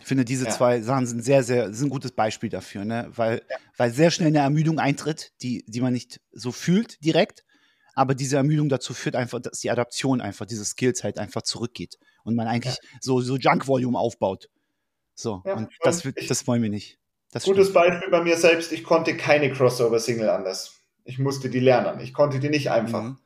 [0.00, 0.50] Ich finde, diese ja.
[0.50, 3.10] zwei Sachen sind sehr, sehr, sind ein gutes Beispiel dafür, ne?
[3.14, 3.56] weil, ja.
[3.76, 7.44] weil sehr schnell eine Ermüdung eintritt, die, die man nicht so fühlt direkt,
[7.94, 11.98] aber diese Ermüdung dazu führt einfach, dass die Adaption einfach, diese Skills halt einfach zurückgeht
[12.24, 12.98] und man eigentlich ja.
[13.00, 14.48] so, so Junk-Volume aufbaut.
[15.14, 16.98] So, und das, das wollen wir nicht.
[17.32, 17.74] Das gutes stimmt.
[17.74, 20.80] Beispiel bei mir selbst, ich konnte keine Crossover-Single anders.
[21.04, 22.00] Ich musste die lernen.
[22.00, 23.02] Ich konnte die nicht einfach.
[23.02, 23.18] Mhm.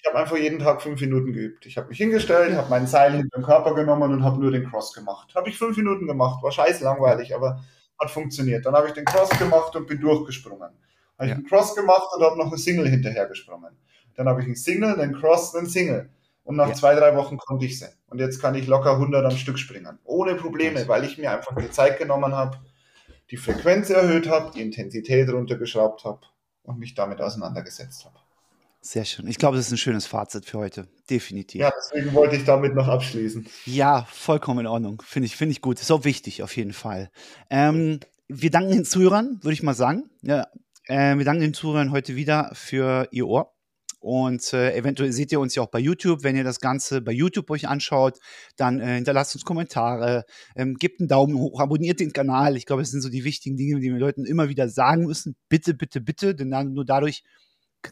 [0.00, 1.66] Ich habe einfach jeden Tag fünf Minuten geübt.
[1.66, 4.70] Ich habe mich hingestellt, habe meinen Seil hinter den Körper genommen und habe nur den
[4.70, 5.34] Cross gemacht.
[5.34, 6.42] Habe ich fünf Minuten gemacht.
[6.42, 7.64] War scheiß langweilig, aber
[7.98, 8.64] hat funktioniert.
[8.64, 10.70] Dann habe ich den Cross gemacht und bin durchgesprungen.
[10.70, 10.76] Habe
[11.18, 11.24] ja.
[11.26, 13.76] ich einen Cross gemacht und habe noch einen Single hinterher gesprungen.
[14.14, 16.10] Dann habe ich einen Single, einen Cross, einen Single.
[16.44, 16.74] Und nach ja.
[16.74, 17.88] zwei, drei Wochen konnte ich sie.
[18.08, 19.98] Und jetzt kann ich locker 100 am Stück springen.
[20.04, 22.58] Ohne Probleme, weil ich mir einfach die Zeit genommen habe,
[23.30, 26.20] die Frequenz erhöht habe, die Intensität runtergeschraubt habe
[26.62, 28.18] und mich damit auseinandergesetzt habe.
[28.80, 29.26] Sehr schön.
[29.26, 30.88] Ich glaube, das ist ein schönes Fazit für heute.
[31.10, 31.60] Definitiv.
[31.60, 33.46] Ja, deswegen wollte ich damit noch abschließen.
[33.66, 35.02] Ja, vollkommen in Ordnung.
[35.04, 35.80] Finde ich, finde ich gut.
[35.80, 37.10] Ist auch wichtig, auf jeden Fall.
[37.50, 40.10] Ähm, wir danken den Zuhörern, würde ich mal sagen.
[40.22, 40.46] Ja,
[40.86, 43.52] äh, wir danken den Zuhörern heute wieder für ihr Ohr.
[44.00, 46.22] Und äh, eventuell seht ihr uns ja auch bei YouTube.
[46.22, 48.18] Wenn ihr das Ganze bei YouTube euch anschaut,
[48.56, 50.24] dann äh, hinterlasst uns Kommentare,
[50.54, 52.56] ähm, gebt einen Daumen hoch, abonniert den Kanal.
[52.56, 55.34] Ich glaube, es sind so die wichtigen Dinge, die wir Leuten immer wieder sagen müssen.
[55.48, 57.24] Bitte, bitte, bitte, denn dann, nur dadurch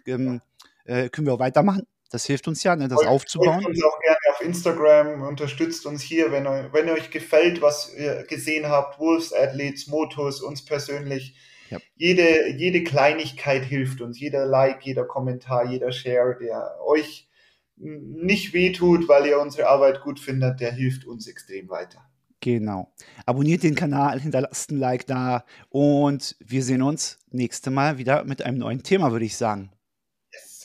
[0.06, 0.40] ähm,
[0.86, 1.86] äh, können wir auch weitermachen.
[2.10, 3.62] Das hilft uns ja, ne, das folgt, aufzubauen.
[3.62, 8.24] Folgt uns auch gerne auf Instagram, unterstützt uns hier, wenn, wenn euch gefällt, was ihr
[8.28, 11.34] gesehen habt, Wolves Athletes, Motos, uns persönlich
[11.70, 11.78] ja.
[11.96, 17.28] Jede, jede Kleinigkeit hilft uns, jeder Like, jeder Kommentar, jeder Share, der euch
[17.76, 22.00] nicht wehtut, weil ihr unsere Arbeit gut findet, der hilft uns extrem weiter.
[22.40, 22.92] Genau.
[23.26, 28.42] Abonniert den Kanal, hinterlasst ein Like da und wir sehen uns nächste Mal wieder mit
[28.42, 29.70] einem neuen Thema, würde ich sagen.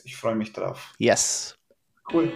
[0.04, 0.94] Ich freue mich drauf.
[0.98, 1.58] Yes.
[2.12, 2.32] Cool.